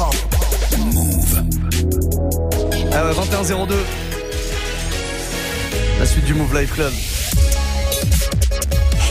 hop. 0.00 0.14
Move. 0.78 1.44
Ah 2.92 3.04
ouais, 3.04 3.12
21-02. 3.12 3.74
La 5.98 6.06
suite 6.06 6.24
du 6.24 6.34
Move 6.34 6.58
Life 6.58 6.72
Club. 6.72 6.92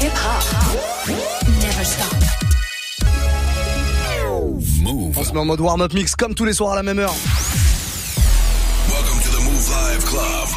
Hip 0.02 0.12
hop. 0.12 1.14
Never 1.62 1.84
stop. 1.84 2.16
On 5.16 5.24
se 5.24 5.32
met 5.34 5.40
en 5.40 5.46
mode 5.46 5.62
warm-up 5.62 5.94
mix 5.94 6.16
comme 6.16 6.34
tous 6.34 6.46
les 6.46 6.54
soirs 6.54 6.72
à 6.74 6.76
la 6.76 6.84
même 6.84 7.00
heure. 7.00 7.14
Welcome 8.90 9.20
to 9.22 9.30
the 9.30 9.44
Move 9.44 9.70
Live 9.70 10.06
Club. 10.06 10.50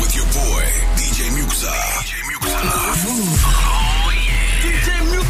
With 0.00 0.14
your 0.14 0.26
boy, 0.26 0.64
DJ 0.96 1.30
Muxa. 1.32 1.72
DJ 2.00 2.14
Muxa. 2.30 3.55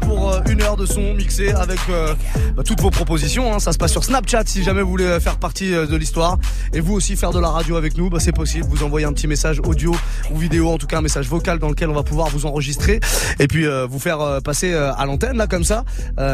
pour 0.00 0.32
euh, 0.32 0.40
une 0.48 0.62
heure 0.62 0.76
de 0.76 0.86
son 0.86 1.14
mixé 1.14 1.50
avec 1.52 1.78
euh, 1.90 2.14
bah, 2.56 2.62
toutes 2.64 2.80
vos 2.80 2.90
propositions. 2.90 3.54
hein. 3.54 3.58
Ça 3.58 3.72
se 3.72 3.78
passe 3.78 3.92
sur 3.92 4.04
Snapchat 4.04 4.42
si 4.46 4.62
jamais 4.62 4.82
vous 4.82 4.90
voulez 4.90 5.04
euh, 5.04 5.20
faire 5.20 5.36
partie 5.38 5.74
euh, 5.74 5.86
de 5.86 5.96
l'histoire. 5.96 6.38
Et 6.72 6.80
vous 6.80 6.94
aussi 6.94 7.16
faire 7.16 7.30
de 7.32 7.38
la 7.40 7.48
radio 7.48 7.76
avec 7.76 7.96
nous, 7.96 8.10
bah, 8.10 8.18
c'est 8.20 8.32
possible. 8.32 8.66
Vous 8.68 8.82
envoyez 8.82 9.06
un 9.06 9.12
petit 9.12 9.26
message 9.26 9.60
audio 9.64 9.94
ou 10.30 10.36
vidéo, 10.38 10.70
en 10.70 10.78
tout 10.78 10.86
cas 10.86 10.98
un 10.98 11.02
message 11.02 11.28
vocal 11.28 11.58
dans 11.58 11.68
lequel 11.68 11.88
on 11.90 11.94
va 11.94 12.02
pouvoir 12.02 12.28
vous 12.28 12.46
enregistrer 12.46 13.00
et 13.38 13.46
puis 13.46 13.66
euh, 13.66 13.86
vous 13.86 13.98
faire 13.98 14.20
euh, 14.20 14.40
passer 14.40 14.74
à 14.74 15.04
l'antenne 15.06 15.36
là 15.36 15.46
comme 15.46 15.64
ça. 15.64 15.84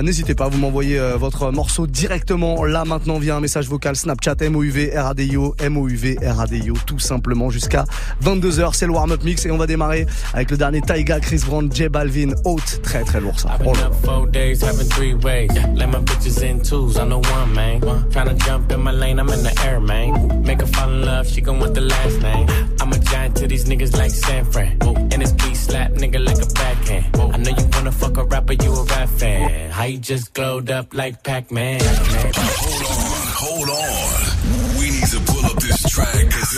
N'hésitez 0.03 0.35
pas, 0.35 0.49
vous 0.49 0.59
m'envoyez 0.59 0.99
votre 1.17 1.51
morceau 1.51 1.87
directement 1.87 2.65
là 2.65 2.85
maintenant 2.85 3.19
via 3.19 3.37
un 3.37 3.41
message 3.41 3.69
vocal 3.69 3.97
Snapchat 3.97 4.37
MOUV 4.51 4.93
RADIO 4.95 5.55
MOUV 5.69 6.17
RADIO 6.23 6.75
tout 6.87 6.99
simplement 6.99 7.51
jusqu'à 7.51 7.85
22h. 8.25 8.71
C'est 8.75 8.87
le 8.87 8.93
warm-up 8.93 9.23
mix 9.25 9.45
et 9.47 9.51
on 9.51 9.59
va 9.59 9.67
démarrer 9.67 10.07
avec 10.35 10.51
le 10.51 10.57
dernier 10.57 10.81
Taiga, 10.81 11.21
Chris 11.21 11.43
Brown, 11.47 11.71
J 11.73 11.89
Balvin, 11.89 12.33
haute, 12.45 12.81
très 12.83 13.03
très 13.05 13.21
lourd 13.21 13.39
ça. 13.39 13.52
I've 13.53 13.67
up 13.67 13.95
four 13.97 14.27
days, 14.29 14.63
having 14.63 14.87
three 14.87 15.15
ways. 15.15 15.51
Let 15.55 15.89
my 15.91 15.99
bitches 16.01 16.43
in 16.43 16.63
twos, 16.63 16.99
I 16.99 17.05
know 17.05 17.21
one, 17.21 17.55
man. 17.55 17.81
Tryna 17.83 18.39
jump 18.47 18.73
in 18.73 18.81
my 18.81 18.93
lane, 18.93 19.19
I'm 19.19 19.29
in 19.29 19.43
the 19.43 19.55
air, 19.67 19.79
man. 19.79 20.43
Make 20.43 20.61
her 20.61 20.67
fall 20.67 20.89
in 20.89 21.05
love, 21.05 21.27
she 21.29 21.43
gon' 21.43 21.61
want 21.61 21.75
the 21.75 21.83
last 21.83 22.21
name. 22.23 22.49
I'm 22.81 22.93
a 22.93 22.99
giant 22.99 23.37
to 23.37 23.47
these 23.47 23.67
niggas 23.67 23.97
like 23.97 24.11
San 24.11 24.45
Fran. 24.47 24.79
And 25.13 25.21
this 25.21 25.33
beat 25.33 25.55
slap 25.55 25.91
nigga 25.93 26.25
like 26.25 26.41
a 26.43 26.47
backhand. 26.55 27.17
I 27.35 27.37
know 27.37 27.51
you 27.51 27.69
wanna 27.75 27.93
fuck 27.93 28.17
a 28.17 28.25
rapper, 28.25 28.55
you 28.55 28.73
a 28.73 28.85
rap 28.85 29.09
fan. 29.11 29.71
How 29.71 29.85
you 29.85 29.99
just 29.99 30.33
glowed 30.33 30.71
up 30.71 30.95
like 30.95 31.23
Pac-Man? 31.23 31.81
Hold 31.83 33.69
on, 33.69 33.69
hold 33.69 33.69
on. 33.69 34.79
We 34.79 34.91
need 34.91 35.09
to 35.13 35.21
pull 35.31 35.45
up 35.45 35.61
this 35.61 35.83
track, 35.91 36.31
cause 36.31 36.53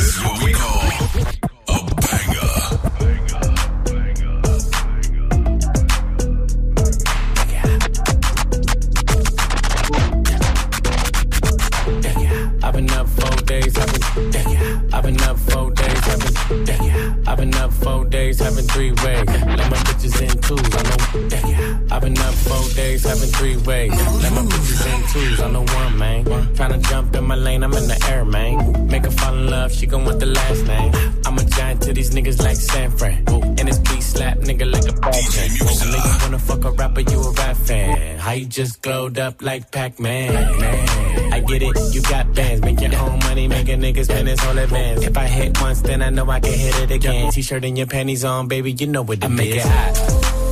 just 38.55 38.83
glowed 38.83 39.19
up 39.19 39.43
like 39.43 39.71
Pac-Man? 39.73 40.33
Man. 40.33 41.33
I 41.33 41.41
get 41.41 41.63
it, 41.63 41.77
you 41.93 42.01
got 42.03 42.33
bands, 42.35 42.63
make 42.63 42.81
your 42.81 42.95
own 42.97 43.19
money, 43.21 43.49
make 43.49 43.69
a 43.69 43.73
nigga 43.73 44.05
spend 44.05 44.29
his 44.29 44.39
whole 44.41 44.57
advance. 44.57 45.03
If 45.03 45.17
I 45.17 45.27
hit 45.27 45.61
once, 45.61 45.81
then 45.81 46.03
I 46.03 46.11
know 46.11 46.31
I 46.31 46.39
can 46.39 46.53
hit 46.53 46.79
it 46.79 46.91
again. 46.93 47.33
T-shirt 47.33 47.65
and 47.65 47.77
your 47.77 47.89
panties 47.89 48.25
on, 48.25 48.47
baby, 48.47 48.73
you 48.73 48.87
know 48.87 49.03
what 49.03 49.19
it 49.19 49.25
I 49.25 49.29
make 49.29 49.57
it 49.57 49.63
hot. 49.63 50.44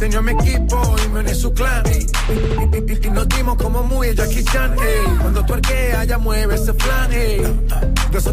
Se 0.00 0.06
unió 0.06 0.18
a 0.18 0.22
mi 0.22 0.32
equipo 0.32 0.96
y 1.04 1.08
me 1.08 1.20
uní 1.20 1.34
su 1.34 1.52
clan. 1.52 1.84
Y, 1.86 3.10
nos 3.10 3.28
dimos 3.28 3.56
como 3.56 3.82
muy 3.82 4.14
Jackie 4.14 4.44
Chan. 4.44 4.74
Cuando 5.20 5.44
tú 5.44 5.54
arqueas, 5.54 6.06
ya 6.06 6.18
mueve 6.18 6.54
ese 6.54 6.72
flan. 6.72 7.12
ey. 7.12 7.42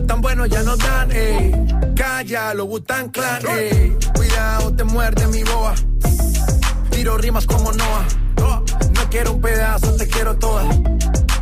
Tan 0.07 0.21
bueno, 0.21 0.45
ya 0.45 0.63
no 0.63 0.75
dan. 0.77 1.11
ey. 1.11 1.51
Calla, 1.95 2.53
lo 2.53 2.65
Butan 2.65 3.09
Clan. 3.09 3.41
ey. 3.47 3.95
Cuidado, 4.15 4.73
te 4.73 4.83
muerde 4.83 5.27
mi 5.27 5.43
boa. 5.43 5.73
Tiro 6.91 7.17
rimas 7.17 7.45
como 7.45 7.71
Noah. 7.71 8.05
No 8.93 9.09
quiero 9.09 9.33
un 9.33 9.41
pedazo, 9.41 9.95
te 9.95 10.07
quiero 10.07 10.37
toda. 10.37 10.63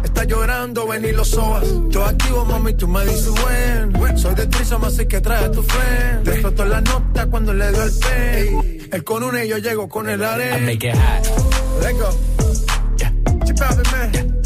Está 0.03 0.23
llorando, 0.23 0.87
ven 0.87 1.05
y 1.05 1.11
lo 1.11 1.25
sobas. 1.25 1.65
Yo 1.89 2.05
activo, 2.05 2.45
mami, 2.45 2.73
tú 2.73 2.87
me 2.87 3.03
dices 3.05 3.29
buen. 3.29 4.17
Soy 4.17 4.33
de 4.35 4.47
Trisoma, 4.47 4.87
así 4.87 5.05
que 5.05 5.19
trae 5.19 5.49
tu 5.49 5.61
friend. 5.61 6.55
Te 6.55 6.65
la 6.65 6.81
nota 6.81 7.25
cuando 7.27 7.53
le 7.53 7.71
doy 7.71 7.89
el 7.89 7.99
pay. 7.99 8.84
Él 8.95 9.03
con 9.03 9.21
una 9.23 9.43
y 9.43 9.49
yo 9.49 9.57
llego 9.57 9.89
con 9.89 10.07
el 10.07 10.21
I 10.21 10.23
arena. 10.23 10.57
make 10.59 10.87
it 10.87 10.95
hot. 10.95 11.27
Let's 11.81 11.99
go. 11.99 12.09
Yeah. 12.97 13.11
Chip 13.45 13.61
out, 13.61 13.91
man. 13.91 14.41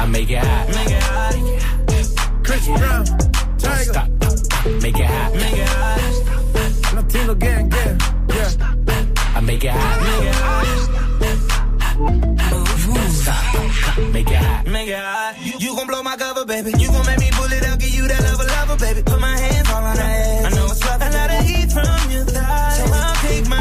I 0.00 0.06
make 0.06 0.30
it 0.30 0.38
hot. 0.38 0.68
Make 0.74 0.90
it 0.90 1.02
hot. 1.04 1.34
Chris 2.42 2.66
Brown. 2.66 3.04
Don't 3.04 3.58
Tiger. 3.58 3.92
stop. 3.92 4.08
Make 4.82 4.98
it 4.98 5.06
hot. 5.06 5.32
Make 5.32 5.58
it 5.58 5.68
hot. 5.68 6.94
Latino 6.96 7.34
gang, 7.36 7.68
gang. 7.68 8.00
Yeah. 8.34 8.50
I 9.36 9.40
make 9.42 9.62
it 9.62 9.70
hot. 9.70 10.02
Make 10.02 10.24
it 10.26 10.34
hot. 10.34 10.66
Stop. 13.12 13.58
Make 14.12 14.30
it 14.30 14.36
hot. 14.38 14.66
Make 14.66 14.88
it 14.88 14.98
hot. 14.98 15.36
You 15.60 15.76
gon' 15.76 15.86
blow 15.86 16.02
my 16.02 16.16
cover, 16.16 16.44
baby. 16.44 16.72
You 16.80 16.88
gon' 16.88 17.06
make 17.06 17.20
me 17.20 17.30
pull 17.30 17.52
it 17.52 17.64
out, 17.64 17.78
give 17.78 17.94
you 17.94 18.08
that 18.08 18.22
lover, 18.24 18.44
lover, 18.44 18.76
baby. 18.84 19.02
Put 19.04 19.20
my 19.20 19.38
hands 19.38 19.70
all 19.70 19.84
on 19.84 19.96
her 19.96 20.02
ass. 20.02 20.44
I 20.46 20.56
know 20.56 20.66
it's 20.66 20.84
rough. 20.84 21.00
A 21.00 21.10
lot 21.16 21.30
of 21.30 21.46
heat 21.46 21.70
from 21.70 22.10
your 22.10 22.24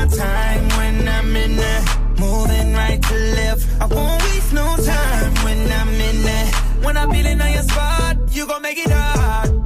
time 0.07 0.67
when 0.77 1.07
I'm 1.07 1.35
in 1.35 1.57
there. 1.57 1.83
Moving 2.19 2.73
right 2.73 3.01
to 3.01 3.13
left. 3.13 3.67
I 3.81 3.85
won't 3.85 4.21
waste 4.23 4.53
no 4.53 4.75
time 4.77 5.33
when 5.43 5.71
I'm 5.71 5.89
in 5.89 6.21
there. 6.23 6.47
When 6.83 6.97
I'm 6.97 7.11
feeling 7.11 7.41
on 7.41 7.51
your 7.51 7.63
spot, 7.63 8.17
you 8.31 8.47
gon' 8.47 8.61
make 8.61 8.77
it 8.77 8.91
hard. 8.91 9.56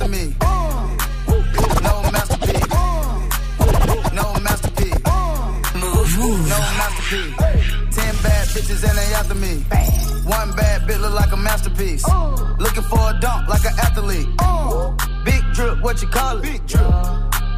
After 0.00 0.08
me. 0.08 0.34
No 1.82 2.02
masterpiece. 2.10 2.68
No 4.14 4.34
masterpiece. 4.40 5.04
No 5.04 6.58
masterpiece. 6.80 7.36
Ten 7.94 8.14
bad 8.22 8.48
bitches 8.48 8.88
and 8.88 8.96
they 8.96 9.14
after 9.14 9.34
me. 9.34 9.64
One 10.24 10.52
bad 10.56 10.88
bitch 10.88 11.00
look 11.00 11.14
like 11.14 11.32
a 11.32 11.36
masterpiece. 11.36 12.04
Looking 12.58 12.82
for 12.84 13.10
a 13.10 13.18
dunk 13.20 13.48
like 13.48 13.64
an 13.64 13.78
athlete. 13.78 14.28
Big 15.24 15.42
drip, 15.52 15.82
what 15.82 16.00
you 16.00 16.08
call 16.08 16.38
it? 16.38 16.42
Big 16.42 16.66
drip. 16.66 16.86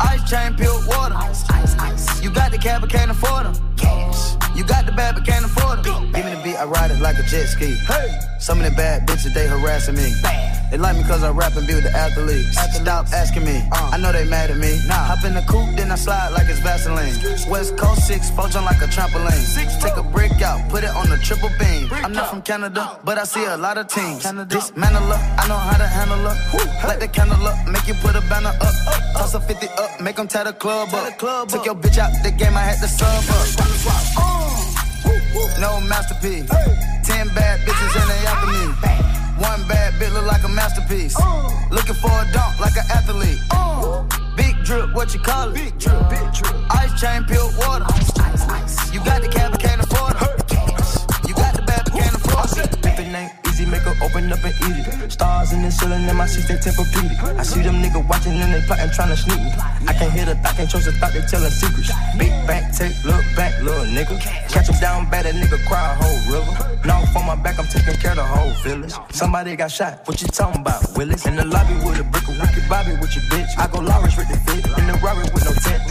Ice 0.00 0.28
chain, 0.28 0.54
pure 0.54 0.80
water. 0.88 1.14
Ice, 1.14 1.48
ice, 1.50 1.76
ice. 1.78 2.22
You 2.22 2.30
got 2.30 2.50
the 2.50 2.58
cab, 2.58 2.80
but 2.80 2.90
can't 2.90 3.10
afford 3.10 3.46
them. 3.46 3.54
Cash. 3.76 4.34
You 4.56 4.64
got 4.64 4.86
the 4.86 4.92
bad, 4.92 5.14
but 5.14 5.24
can't 5.24 5.44
afford 5.44 5.84
them. 5.84 6.10
Give 6.12 6.24
me 6.24 6.34
the 6.34 6.42
beat, 6.42 6.56
I 6.56 6.64
ride 6.64 6.90
it 6.90 7.00
like 7.00 7.18
a 7.18 7.22
jet 7.22 7.46
ski. 7.46 7.74
Hey. 7.86 8.18
Some 8.40 8.58
of 8.58 8.64
the 8.64 8.72
bad 8.76 9.06
bitches, 9.06 9.32
they 9.32 9.46
harassing 9.46 9.94
me. 9.94 10.12
They 10.72 10.78
like 10.78 10.96
me 10.96 11.02
cause 11.02 11.22
I 11.22 11.30
rap 11.30 11.54
and 11.54 11.66
be 11.66 11.74
with 11.74 11.84
the 11.84 11.92
athletes. 11.92 12.56
Stop 12.80 13.04
asking 13.12 13.44
me, 13.44 13.60
I 13.70 13.98
know 13.98 14.10
they 14.10 14.24
mad 14.24 14.50
at 14.50 14.56
me. 14.56 14.80
Hop 14.88 15.22
in 15.22 15.34
the 15.34 15.42
coupe, 15.42 15.76
then 15.76 15.92
I 15.92 15.96
slide 15.96 16.30
like 16.30 16.48
it's 16.48 16.60
Vaseline. 16.60 17.12
West 17.46 17.76
Coast 17.76 18.06
6, 18.06 18.30
four 18.30 18.48
jump 18.48 18.64
like 18.64 18.80
a 18.80 18.88
trampoline. 18.88 19.36
Six, 19.36 19.76
Take 19.76 19.98
a 19.98 20.02
brick 20.02 20.40
out, 20.40 20.66
put 20.70 20.82
it 20.82 20.88
on 20.96 21.10
the 21.10 21.18
triple 21.18 21.50
beam. 21.60 21.92
I'm 21.92 22.14
not 22.14 22.30
from 22.30 22.40
Canada, 22.40 22.98
but 23.04 23.18
I 23.18 23.24
see 23.24 23.44
a 23.44 23.54
lot 23.54 23.76
of 23.76 23.88
teams. 23.88 24.22
Dismantle 24.48 25.12
her, 25.12 25.20
I 25.36 25.46
know 25.46 25.60
how 25.60 25.76
to 25.76 25.86
handle 25.86 26.16
her. 26.16 26.88
Light 26.88 27.00
the 27.00 27.08
candle 27.08 27.46
up, 27.46 27.68
make 27.68 27.86
you 27.86 27.92
put 28.00 28.16
a 28.16 28.22
banner 28.22 28.56
up. 28.56 28.74
Toss 29.12 29.34
a 29.34 29.40
50 29.40 29.68
up, 29.76 30.00
make 30.00 30.16
them 30.16 30.26
tie 30.26 30.44
the 30.44 30.54
club 30.54 30.88
up. 30.94 31.18
Took 31.50 31.66
your 31.66 31.74
bitch 31.74 31.98
out 31.98 32.12
the 32.24 32.30
game, 32.30 32.56
I 32.56 32.60
had 32.62 32.80
to 32.80 32.88
sub 32.88 33.12
up. 33.28 33.92
No 35.60 35.80
masterpiece. 35.82 36.48
Ten 37.04 37.28
bad 37.34 37.60
bitches 37.60 38.00
and 38.00 38.08
they 38.08 38.26
after 38.26 38.46
me. 38.48 39.01
One 39.38 39.66
bad 39.66 39.94
bitch 39.94 40.12
look 40.12 40.26
like 40.26 40.44
a 40.44 40.48
masterpiece. 40.48 41.16
Looking 41.70 41.94
for 41.94 42.10
a 42.10 42.24
dunk 42.32 42.60
like 42.60 42.76
an 42.76 42.84
athlete. 42.90 43.40
Big 44.36 44.56
drip, 44.64 44.94
what 44.94 45.12
you 45.14 45.20
call 45.20 45.50
it? 45.50 45.54
Big 45.54 45.78
drip, 45.78 46.08
big 46.08 46.32
drip. 46.32 46.54
Ice 46.70 47.00
chain, 47.00 47.24
pure 47.24 47.50
water. 47.58 47.84
Ice, 47.88 48.48
ice, 48.48 48.92
You 48.92 49.00
got 49.04 49.22
the 49.22 49.28
cab, 49.28 49.58
can't 49.58 49.82
afford 49.82 50.14
it. 50.16 51.28
You 51.28 51.34
got 51.34 51.54
the 51.54 51.62
bad, 51.62 51.86
can't 51.92 52.14
afford 52.14 52.58
it. 52.58 52.86
If 52.86 52.98
it 52.98 53.14
ain't 53.14 53.41
make 53.66 53.82
her 53.82 53.96
open 54.02 54.32
up 54.32 54.42
and 54.44 54.54
eat 54.68 54.86
it. 54.86 55.12
Stars 55.12 55.52
in 55.52 55.62
the 55.62 55.70
ceiling 55.70 56.08
in 56.08 56.16
my 56.16 56.26
seats, 56.26 56.48
they 56.48 56.56
tempur-pedic. 56.56 57.18
I 57.38 57.42
see 57.42 57.62
them 57.62 57.82
niggas 57.82 58.06
watching 58.08 58.32
and 58.32 58.54
they 58.54 58.60
plotting, 58.66 58.90
trying 58.90 59.08
to 59.10 59.16
sneak 59.16 59.38
me. 59.38 59.50
I 59.88 59.92
can't 59.92 60.12
hear 60.12 60.26
the 60.26 60.34
thought, 60.36 60.56
can't 60.56 60.70
trust 60.70 60.86
the 60.86 60.92
thought, 60.92 61.12
they 61.12 61.22
telling 61.22 61.50
secrets. 61.50 61.90
Big 62.18 62.32
back, 62.46 62.72
take, 62.72 62.96
look 63.04 63.24
back, 63.36 63.60
little 63.62 63.84
nigga. 63.86 64.18
Catch 64.48 64.68
him 64.68 64.78
down 64.80 65.10
bad, 65.10 65.26
that 65.26 65.34
nigga 65.34 65.58
cry 65.66 65.92
a 65.92 65.94
whole 66.00 66.20
river. 66.32 66.52
Now 66.86 67.04
for 67.12 67.22
my 67.22 67.36
back, 67.36 67.58
I'm 67.58 67.66
taking 67.66 67.94
care 68.00 68.12
of 68.12 68.18
the 68.18 68.24
whole 68.24 68.52
village. 68.62 68.94
Somebody 69.10 69.56
got 69.56 69.70
shot, 69.70 70.06
what 70.06 70.20
you 70.20 70.28
talking 70.28 70.60
about, 70.60 70.82
Willis? 70.96 71.26
In 71.26 71.36
the 71.36 71.44
lobby 71.44 71.74
with 71.84 72.00
a 72.00 72.04
brick 72.04 72.28
of 72.28 72.38
wicked 72.40 72.68
Bobby 72.68 72.92
with 73.00 73.14
your 73.14 73.24
bitch. 73.30 73.50
I 73.58 73.66
go 73.68 73.80
Lawrence 73.80 74.16
with 74.16 74.28
the 74.28 74.38
fit, 74.46 74.64
in 74.78 74.86
the 74.86 74.98
Rari 75.02 75.24
with 75.34 75.44
no 75.44 75.52
tent. 75.52 75.82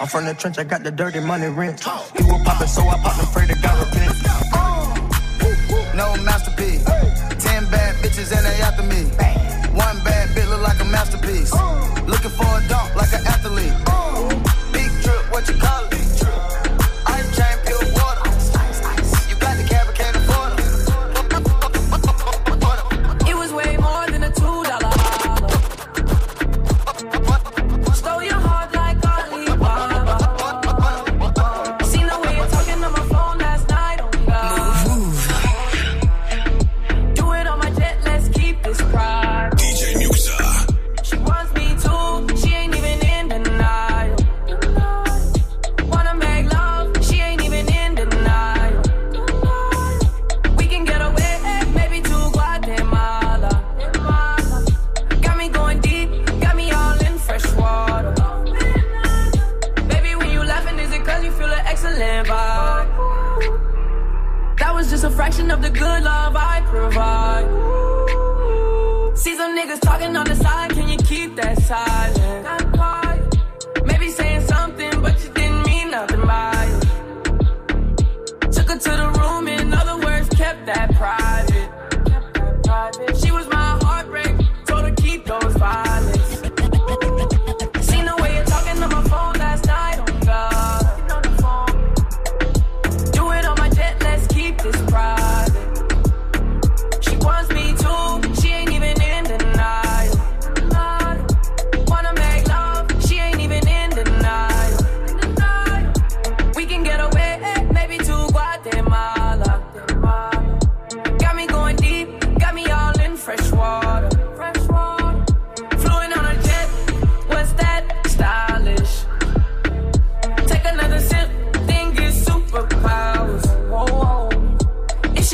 I'm 0.00 0.06
from 0.06 0.26
the 0.26 0.34
trench, 0.34 0.58
I 0.58 0.64
got 0.64 0.82
the 0.82 0.90
dirty 0.90 1.20
money 1.20 1.48
rent. 1.48 1.80
He 2.16 2.22
was 2.24 2.42
poppin', 2.44 2.68
so 2.68 2.82
I 2.82 2.98
popped 2.98 3.18
and 3.18 3.28
pray 3.32 3.46
to 3.46 3.54
God 3.62 3.86
repent. 3.86 4.14
No 5.96 6.14
masterpiece. 6.22 6.84
Bitches 8.06 8.30
and 8.30 8.46
they 8.46 8.62
after 8.62 8.84
me. 8.84 9.02
One 9.74 9.98
bad 10.04 10.28
bitch 10.28 10.48
look 10.48 10.62
like 10.62 10.78
a 10.78 10.84
masterpiece. 10.84 11.52
Looking 12.06 12.30
for 12.30 12.46
a 12.46 12.62
dunk 12.68 12.94
like 12.94 13.12
an 13.12 13.26
athlete. 13.26 13.75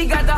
She 0.03 0.09
got 0.09 0.27
the 0.27 0.32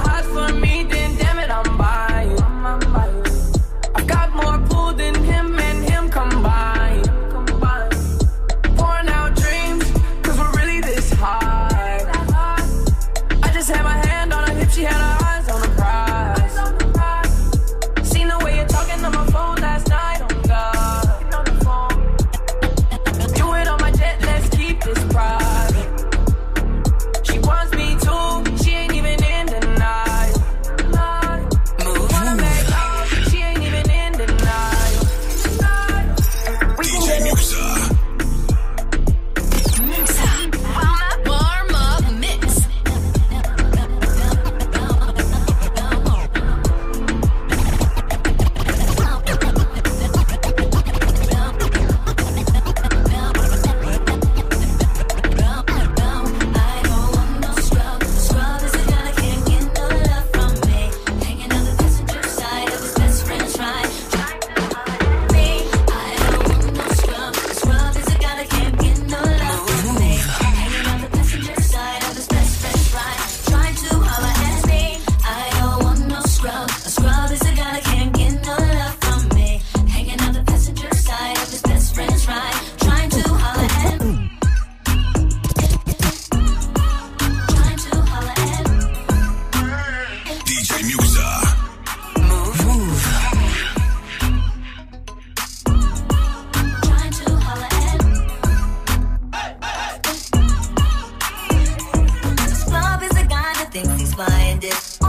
find 104.55 104.65
it. 104.65 105.04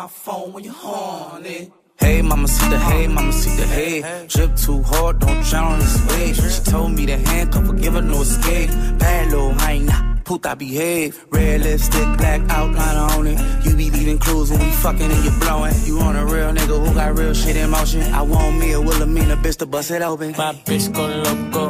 My 0.00 0.06
phone 0.06 0.52
when 0.54 0.64
you're 0.64 0.72
horny. 0.72 1.70
Hey, 1.98 2.22
mama, 2.22 2.48
see 2.48 2.68
the 2.70 2.78
hey, 2.78 3.06
mama, 3.06 3.32
see 3.34 3.54
the 3.60 3.66
hey. 3.66 4.26
Trip 4.28 4.56
too 4.56 4.82
hard, 4.82 5.18
don't 5.18 5.42
drown 5.44 5.72
on 5.72 5.78
this 5.78 5.96
wave. 6.08 6.36
She 6.36 6.62
told 6.70 6.92
me 6.92 7.04
to 7.04 7.18
handcuff 7.18 7.66
her, 7.66 7.74
give 7.74 7.92
her 7.92 8.00
no 8.00 8.22
escape. 8.22 8.70
Bad 8.98 9.30
little 9.30 9.52
hyena, 9.52 10.22
puta 10.24 10.56
behave. 10.56 11.26
Red 11.30 11.60
lipstick, 11.60 12.08
black 12.16 12.40
outline 12.48 12.96
on 12.96 13.26
it. 13.26 13.38
You 13.66 13.76
be 13.76 13.90
leaving 13.90 14.18
clues 14.18 14.50
when 14.50 14.60
we 14.60 14.70
fucking 14.84 15.10
and 15.14 15.24
you 15.24 15.32
blowing. 15.38 15.74
You 15.84 16.00
on 16.00 16.16
a 16.16 16.24
real 16.24 16.50
nigga 16.58 16.76
who 16.82 16.94
got 16.94 17.18
real 17.18 17.34
shit 17.34 17.56
in 17.56 17.68
motion. 17.68 18.00
I 18.14 18.22
want 18.22 18.56
me 18.56 18.72
a 18.72 18.80
Wilhelmina 18.80 19.36
bitch 19.36 19.58
to 19.58 19.66
bust 19.66 19.90
it 19.90 20.00
open. 20.00 20.30
My 20.30 20.54
bitch 20.64 20.90
go 20.94 21.04
loco, 21.26 21.64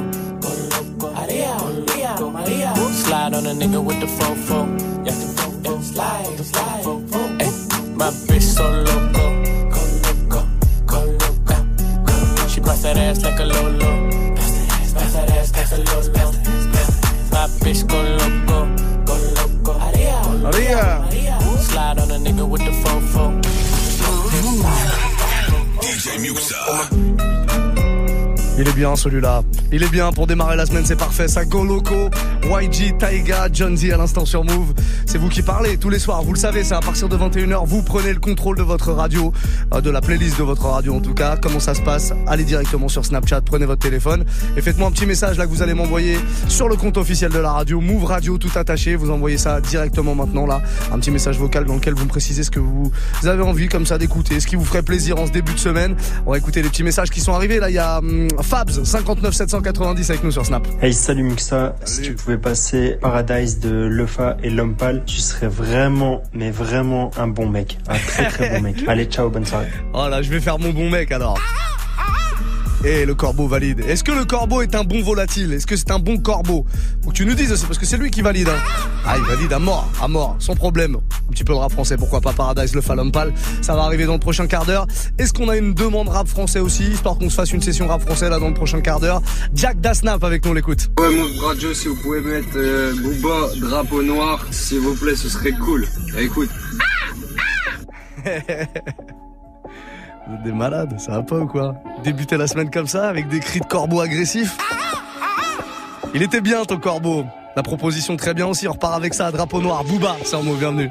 go 0.45 0.51
loco. 0.73 1.13
Maria, 1.19 1.53
Maria, 1.65 2.13
Maria. 2.21 2.77
Slide 2.77 3.35
on 3.35 3.47
a 3.47 3.55
nigga 3.61 3.83
with 3.85 3.99
the 3.99 4.07
fofo. 4.07 4.59
Yeah, 5.05 5.15
the 5.21 5.27
fofo. 5.35 5.83
Slide, 5.83 6.39
slide. 6.39 7.00
Ay, 8.00 8.04
my 8.04 8.11
bitch 8.26 8.42
so 8.42 8.64
loco, 8.64 9.25
go 9.69 9.80
loco, 10.04 10.49
go 10.87 10.99
loco. 11.21 12.49
She 12.49 12.61
bust 12.61 12.83
that 12.83 12.97
ass 12.97 13.23
like 13.23 13.38
a 13.38 13.45
lolo. 13.45 14.09
Bust 14.95 15.12
that 15.12 15.30
ass 15.30 15.52
like 15.54 15.71
a 15.71 15.76
lolo. 15.76 16.33
My 17.30 17.47
bitch 17.61 17.87
go 17.87 18.00
loco, 18.00 18.59
go 19.04 19.14
loco. 19.37 19.78
Maria, 19.78 20.16
Maria. 20.38 21.04
Maria. 21.04 21.40
Slide 21.59 21.99
on 21.99 22.11
a 22.11 22.14
nigga 22.14 22.49
with 22.49 22.64
the 22.64 22.71
fofo. 22.71 23.42
DJ 25.83 26.16
Muxa. 26.25 27.30
Il 28.61 28.69
est 28.69 28.75
bien 28.75 28.95
celui-là. 28.95 29.43
Il 29.73 29.83
est 29.83 29.88
bien 29.88 30.12
pour 30.12 30.26
démarrer 30.26 30.55
la 30.55 30.67
semaine, 30.67 30.85
c'est 30.85 30.95
parfait. 30.95 31.29
Ça 31.29 31.47
go 31.47 31.64
loco. 31.64 32.11
YG, 32.45 32.99
Taiga, 32.99 33.49
John 33.50 33.75
Z 33.75 33.90
à 33.90 33.97
l'instant 33.97 34.26
sur 34.26 34.45
Move. 34.45 34.75
C'est 35.07 35.17
vous 35.17 35.31
qui 35.31 35.40
parlez 35.40 35.79
tous 35.79 35.88
les 35.88 35.99
soirs. 35.99 36.23
Vous 36.23 36.35
le 36.35 36.38
savez, 36.38 36.62
c'est 36.62 36.75
à 36.75 36.81
partir 36.81 37.09
de 37.09 37.17
21h. 37.17 37.67
Vous 37.67 37.83
prenez 37.83 38.12
le 38.12 38.21
contrôle 38.21 38.59
de 38.59 38.62
votre 38.62 38.93
radio, 38.93 39.33
euh, 39.73 39.81
de 39.81 39.88
la 39.88 40.02
playlist 40.02 40.37
de 40.37 40.43
votre 40.43 40.67
radio 40.67 40.95
en 40.95 41.00
tout 41.00 41.14
cas. 41.14 41.37
Comment 41.40 41.59
ça 41.59 41.73
se 41.73 41.81
passe 41.81 42.12
Allez 42.26 42.45
directement 42.45 42.88
sur 42.88 43.07
Snapchat, 43.07 43.40
prenez 43.43 43.64
votre 43.64 43.81
téléphone 43.81 44.25
et 44.57 44.61
faites-moi 44.61 44.88
un 44.88 44.90
petit 44.90 45.07
message 45.07 45.38
là 45.38 45.47
que 45.47 45.50
vous 45.50 45.62
allez 45.62 45.75
m'envoyer 45.75 46.19
sur 46.49 46.69
le 46.69 46.76
compte 46.76 46.99
officiel 46.99 47.31
de 47.31 47.38
la 47.38 47.52
radio. 47.52 47.81
Move 47.81 48.05
Radio 48.05 48.37
tout 48.37 48.50
attaché. 48.57 48.95
Vous 48.95 49.11
envoyez 49.11 49.38
ça 49.38 49.62
directement 49.62 50.14
maintenant 50.14 50.45
là. 50.45 50.61
Un 50.93 50.99
petit 50.99 51.11
message 51.11 51.38
vocal 51.38 51.64
dans 51.64 51.76
lequel 51.76 51.95
vous 51.95 52.05
me 52.05 52.11
précisez 52.11 52.43
ce 52.43 52.50
que 52.50 52.61
vous 52.61 52.93
avez 53.25 53.43
envie 53.43 53.69
comme 53.69 53.87
ça 53.87 53.97
d'écouter, 53.97 54.38
ce 54.38 54.47
qui 54.47 54.57
vous 54.57 54.67
ferait 54.67 54.83
plaisir 54.83 55.19
en 55.19 55.26
ce 55.26 55.33
début 55.33 55.55
de 55.55 55.59
semaine. 55.59 55.97
On 56.26 56.33
va 56.33 56.38
écouter 56.38 56.61
les 56.61 56.69
petits 56.69 56.85
messages 56.85 57.09
qui 57.11 57.21
sont 57.21 57.33
arrivés. 57.33 57.59
Là, 57.59 57.71
il 57.71 57.75
y 57.75 57.79
a 57.79 57.99
hum, 57.99 58.29
Fabs 58.50 58.83
59 58.83 59.33
790 59.33 60.11
avec 60.11 60.25
nous 60.25 60.33
sur 60.33 60.45
Snap. 60.45 60.66
Hey, 60.83 60.92
salut 60.92 61.23
Muxa. 61.23 61.76
Si 61.85 62.02
tu 62.02 62.14
pouvais 62.14 62.37
passer 62.37 62.99
Paradise 63.00 63.61
de 63.61 63.71
Lefa 63.71 64.38
et 64.42 64.50
Lompal, 64.50 65.04
tu 65.07 65.19
serais 65.19 65.47
vraiment, 65.47 66.25
mais 66.33 66.50
vraiment 66.50 67.12
un 67.16 67.28
bon 67.28 67.49
mec. 67.49 67.78
Un 67.87 67.97
très 67.97 68.26
très 68.26 68.50
bon 68.50 68.62
mec. 68.62 68.83
Allez, 68.88 69.04
ciao, 69.04 69.30
bonne 69.30 69.47
soirée. 69.47 69.69
Oh 69.95 70.09
là, 70.11 70.21
je 70.23 70.30
vais 70.30 70.40
faire 70.40 70.59
mon 70.59 70.71
bon 70.71 70.90
mec 70.90 71.12
alors. 71.12 71.38
Et 72.83 73.05
le 73.05 73.15
corbeau 73.15 73.47
valide. 73.47 73.81
Est-ce 73.81 74.03
que 74.03 74.13
le 74.13 74.25
corbeau 74.25 74.63
est 74.63 74.75
un 74.75 74.85
bon 74.85 75.03
volatile? 75.03 75.53
Est-ce 75.53 75.67
que 75.67 75.77
c'est 75.77 75.91
un 75.91 75.99
bon 75.99 76.17
corbeau? 76.17 76.65
Faut 77.05 77.11
que 77.11 77.15
tu 77.15 77.27
nous 77.27 77.35
dises, 77.35 77.55
c'est 77.55 77.67
parce 77.67 77.79
que 77.79 77.85
c'est 77.85 77.99
lui 77.99 78.11
qui 78.11 78.23
valide. 78.23 78.49
Hein. 78.49 78.59
Ah, 79.07 79.17
il 79.19 79.25
valide 79.25 79.53
à 79.53 79.59
mort, 79.59 79.87
à 80.01 80.09
mort, 80.09 80.37
sans 80.39 80.55
problème. 80.55 80.97
Un 81.29 81.33
petit 81.33 81.45
peu 81.45 81.53
de 81.53 81.59
rap 81.59 81.73
français, 81.73 81.99
pourquoi 81.99 82.23
pas 82.23 82.33
Paradise, 82.33 82.75
le 82.75 82.81
Falompal. 82.81 83.35
Ça 83.61 83.75
va 83.75 83.83
arriver 83.83 84.07
dans 84.07 84.15
le 84.15 84.19
prochain 84.19 84.47
quart 84.47 84.65
d'heure. 84.65 84.87
Est-ce 85.19 85.35
qu'on 85.35 85.51
a 85.51 85.59
une 85.59 85.75
demande 85.75 86.09
rap 86.09 86.27
français 86.27 86.61
aussi, 86.61 86.85
histoire 86.85 87.19
qu'on 87.19 87.29
se 87.29 87.35
fasse 87.35 87.53
une 87.53 87.61
session 87.61 87.87
rap 87.87 88.01
français 88.01 88.31
là 88.31 88.39
dans 88.39 88.49
le 88.49 88.55
prochain 88.55 88.81
quart 88.81 88.99
d'heure? 88.99 89.21
Jack 89.55 89.79
Dasnap 89.81 90.25
avec 90.25 90.47
nous, 90.47 90.55
l'écoute. 90.55 90.89
Ouais, 90.99 91.15
Move 91.15 91.39
Radio, 91.45 91.75
si 91.75 91.89
vous 91.89 91.97
pouvez 91.97 92.23
mettre 92.23 92.57
euh, 92.57 92.95
Booba, 92.95 93.51
drapeau 93.61 94.03
noir, 94.03 94.47
s'il 94.51 94.81
vous 94.81 94.95
plaît, 94.95 95.17
ce 95.17 95.29
serait 95.29 95.53
cool. 95.53 95.87
Eh, 96.17 96.25
écoute. 96.25 96.51
Vous 100.27 100.35
êtes 100.35 100.43
des 100.43 100.53
malades, 100.53 100.99
ça 101.00 101.12
va 101.12 101.23
pas 101.23 101.37
ou 101.37 101.47
quoi 101.47 101.75
Débuter 102.05 102.37
la 102.37 102.47
semaine 102.47 102.71
comme 102.71 102.87
ça, 102.87 103.09
avec 103.09 103.29
des 103.29 103.41
cris 103.41 103.61
de 103.61 103.65
corbeau 103.65 104.00
agressifs 104.00 104.57
Il 106.15 106.23
était 106.23 106.41
bien 106.41 106.65
ton 106.65 106.79
corbeau. 106.79 107.25
La 107.57 107.62
proposition 107.62 108.17
très 108.17 108.35
bien 108.35 108.47
aussi, 108.47 108.69
on 108.69 108.73
repart 108.73 108.95
avec 108.95 109.15
ça, 109.15 109.31
drapeau 109.33 109.61
noir, 109.61 109.83
Booba, 109.85 110.17
c'est 110.25 110.37
un 110.37 110.43
mot, 110.43 110.55
bienvenue. 110.55 110.91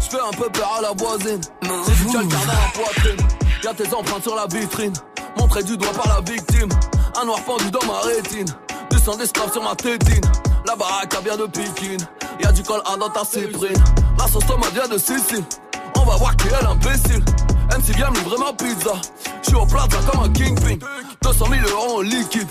Je 0.00 0.06
fais 0.06 0.20
un 0.22 0.30
peu 0.30 0.48
peur 0.50 0.72
à 0.78 0.82
la 0.82 0.92
voisine. 0.96 1.40
C'est 1.62 1.96
du 1.96 2.04
quelqu'un 2.04 2.28
dans 2.28 2.52
la 2.52 2.84
poitrine. 2.84 3.26
Y'a 3.64 3.74
tes 3.74 3.94
empreintes 3.94 4.22
sur 4.22 4.36
la 4.36 4.46
vitrine. 4.46 4.92
Montré 5.38 5.62
du 5.64 5.76
doigt 5.76 5.92
par 5.92 6.08
la 6.14 6.20
victime. 6.32 6.68
Un 7.20 7.26
noir 7.26 7.42
pendu 7.42 7.70
dans 7.70 7.84
ma 7.86 8.00
rétine. 8.00 8.46
Du 8.90 8.98
sang 8.98 9.16
d'esclave 9.16 9.52
sur 9.52 9.62
ma 9.62 9.74
tétine. 9.74 10.24
La 10.66 10.76
baraque 10.76 11.14
a 11.14 11.20
bien 11.20 11.36
de 11.36 11.46
Pékin. 11.46 11.96
Y'a 12.42 12.52
du 12.52 12.62
col 12.62 12.80
A 12.86 12.96
dans 12.96 13.08
ta 13.10 13.24
cyprine. 13.24 13.82
La 14.18 14.26
sauce 14.28 14.46
tomate 14.46 14.72
vient 14.72 14.88
de 14.88 14.98
Sicile. 14.98 15.44
On 15.96 16.04
va 16.04 16.16
voir 16.16 16.36
qui 16.36 16.46
est 16.46 16.62
l'imbécile. 16.62 17.24
MC 17.70 17.94
vient 17.96 18.10
livrer 18.10 18.36
ma 18.38 18.52
pizza. 18.52 18.92
J'suis 19.42 19.54
au 19.56 19.66
plaza 19.66 19.98
comme 20.10 20.24
un 20.24 20.28
kingpin. 20.30 20.76
200 21.22 21.44
000 21.46 21.60
euros 21.70 21.98
en 21.98 22.02
liquide. 22.02 22.48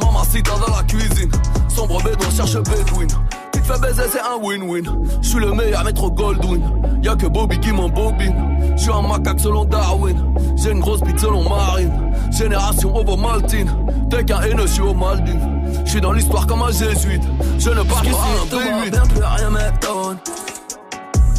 Mamacita 0.00 0.52
dans 0.66 0.76
la 0.76 0.82
cuisine. 0.84 1.30
Sombre 1.68 2.02
bédouin 2.02 2.30
cherche 2.30 2.54
Bedouin. 2.54 3.06
Qui 3.52 3.60
te 3.60 3.66
fait 3.66 3.80
baiser, 3.80 4.02
c'est 4.10 4.20
un 4.20 4.38
win-win. 4.40 4.84
J'suis 5.22 5.40
le 5.40 5.52
meilleur 5.52 5.84
maître 5.84 6.08
Goldwyn. 6.10 6.60
Y'a 7.02 7.16
que 7.16 7.26
Bobby 7.26 7.58
qui 7.58 7.72
m'embobine. 7.72 8.74
J'suis 8.76 8.92
un 8.92 9.02
macaque 9.02 9.40
selon 9.40 9.64
Darwin. 9.64 10.34
J'ai 10.56 10.70
une 10.70 10.80
grosse 10.80 11.00
bite 11.00 11.18
selon 11.18 11.48
Marine. 11.48 12.12
Génération 12.30 12.94
Ovo 12.96 13.16
Maltine. 13.16 13.70
T'es 14.08 14.24
qu'un 14.24 14.40
haineux, 14.42 14.66
j'suis 14.66 14.82
aux 14.82 14.94
Maldives. 14.94 15.48
J'suis 15.84 16.00
dans 16.00 16.12
l'histoire 16.12 16.46
comme 16.46 16.62
un 16.62 16.70
jésuite. 16.70 17.22
Je 17.58 17.70
ne 17.70 17.82
parle 17.82 18.06
pas 18.08 18.16
à 18.16 18.42
un 18.42 18.46
tout 18.48 18.56
va 18.56 18.86
B8. 18.86 18.90
bien, 18.90 19.02
plus 19.02 19.24
rien 19.24 19.50
m'étonne. 19.50 20.16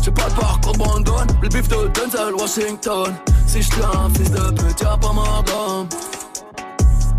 J'ai 0.01 0.11
pas 0.11 0.29
de 0.29 0.33
parcours 0.33 0.73
de 0.73 0.77
Brandon. 0.79 1.27
Le 1.41 1.49
bif 1.49 1.67
de 1.67 1.87
Denzel 1.87 2.33
Washington. 2.33 3.13
Si 3.45 3.61
j'étais 3.61 3.83
un 3.83 4.09
fils 4.09 4.31
de 4.31 4.51
pute, 4.51 4.81
y'a 4.81 4.97
pas 4.97 5.13
ma 5.13 5.43
gomme. 5.45 5.87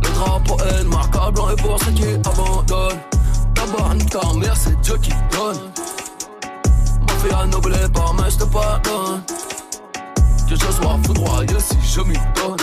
Le 0.03 0.09
drapeau 0.15 0.57
est 0.65 0.85
marquable 0.85 1.35
blanc 1.35 1.51
et 1.51 1.57
pour 1.57 1.79
ceux 1.79 1.93
qui 1.93 2.05
abandonnent. 2.05 2.99
D'abord, 3.55 3.95
nique 3.95 4.11
ta 4.11 4.33
mère, 4.35 4.57
c'est 4.57 4.81
Dieu 4.81 4.97
qui 5.01 5.11
donne. 5.31 5.61
Ma 7.07 7.12
fille 7.15 7.33
a 7.33 7.47
noblé 7.47 7.77
par 7.95 8.15
mais 8.15 8.31
je 8.31 8.39
te 8.39 8.45
pardonne. 8.45 9.23
Que 10.49 10.57
je 10.57 10.73
sois 10.73 10.99
foudroyé 11.07 11.61
si 11.61 11.77
je 11.83 12.01
m'y 12.01 12.19
donne. 12.35 12.57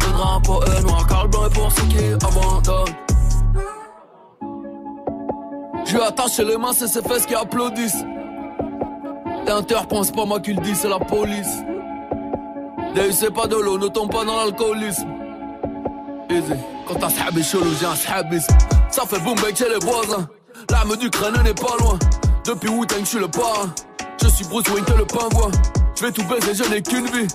Le 0.00 0.12
drapeau 0.12 0.62
est 0.62 0.82
noir, 0.82 1.06
car 1.08 1.28
blanc 1.28 1.46
est 1.46 1.54
pour 1.54 1.72
ceux 1.72 1.86
qui 1.86 2.04
abandonnent. 2.24 2.94
Je 5.86 5.96
attaché 5.98 6.44
les 6.44 6.56
mains, 6.56 6.72
c'est 6.72 6.86
ses 6.86 7.02
fesses 7.02 7.26
qui 7.26 7.34
applaudissent. 7.34 8.04
T'interprends, 9.50 10.04
c'est 10.04 10.14
pas 10.14 10.26
moi 10.26 10.38
qui 10.38 10.52
le 10.52 10.62
dis, 10.62 10.76
c'est 10.76 10.88
la 10.88 11.00
police. 11.00 11.64
C'est 13.10 13.34
pas 13.34 13.48
de 13.48 13.56
l'eau, 13.56 13.78
ne 13.78 13.88
tombe 13.88 14.08
pas 14.08 14.24
dans 14.24 14.36
l'alcoolisme. 14.36 15.08
Easy. 16.30 16.52
Quand 16.86 16.94
t'as 16.94 17.10
sahabi 17.10 17.42
chelou, 17.42 17.66
j'ai 17.80 17.86
un 17.86 17.96
sahabisme. 17.96 18.56
Ça 18.90 19.02
fait 19.06 19.18
boum 19.18 19.34
bec 19.40 19.56
chez 19.56 19.68
les 19.68 19.84
voisins. 19.84 20.28
L'arme 20.70 20.96
du 20.96 21.10
crâne 21.10 21.42
n'est 21.42 21.52
pas 21.52 21.76
loin. 21.80 21.98
Depuis 22.46 22.68
Wu-Tang, 22.68 23.00
je 23.00 23.04
suis 23.06 23.18
le 23.18 23.26
parrain. 23.26 23.74
Je 24.22 24.28
suis 24.28 24.44
Bruce 24.44 24.68
Wayne, 24.68 24.84
t'es 24.84 24.96
le 24.96 25.04
pingouin. 25.04 25.50
Je 25.96 26.06
vais 26.06 26.12
tout 26.12 26.24
baiser, 26.28 26.54
je 26.54 26.70
n'ai 26.70 26.80
qu'une 26.80 27.06
vie. 27.06 27.26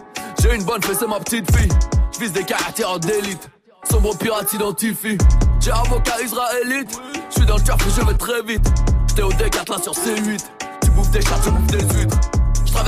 J'ai 0.41 0.55
une 0.55 0.63
bonne 0.63 0.81
fesse, 0.81 0.99
c'est 0.99 1.07
ma 1.07 1.19
petite 1.19 1.53
fille. 1.53 1.67
Je 2.13 2.19
vise 2.21 2.31
des 2.31 2.45
caractères 2.45 2.97
d'élite. 2.97 3.49
Sombre 3.91 4.17
pirate 4.17 4.47
s'identifie. 4.47 5.17
J'ai 5.59 5.71
avocat 5.71 6.21
israélite. 6.23 6.97
Je 7.29 7.35
suis 7.35 7.45
dans 7.45 7.57
le 7.57 7.63
turf 7.63 7.85
et 7.85 8.01
je 8.01 8.07
vais 8.07 8.17
très 8.17 8.41
vite. 8.43 8.65
J'étais 9.09 9.23
au 9.23 9.31
D4 9.31 9.69
là 9.69 9.77
sur 9.83 9.91
C8. 9.91 10.54
Je 10.95 11.01
bouffe 11.01 11.11
des. 11.11 11.19
Je 11.21 11.27
à 11.27 12.83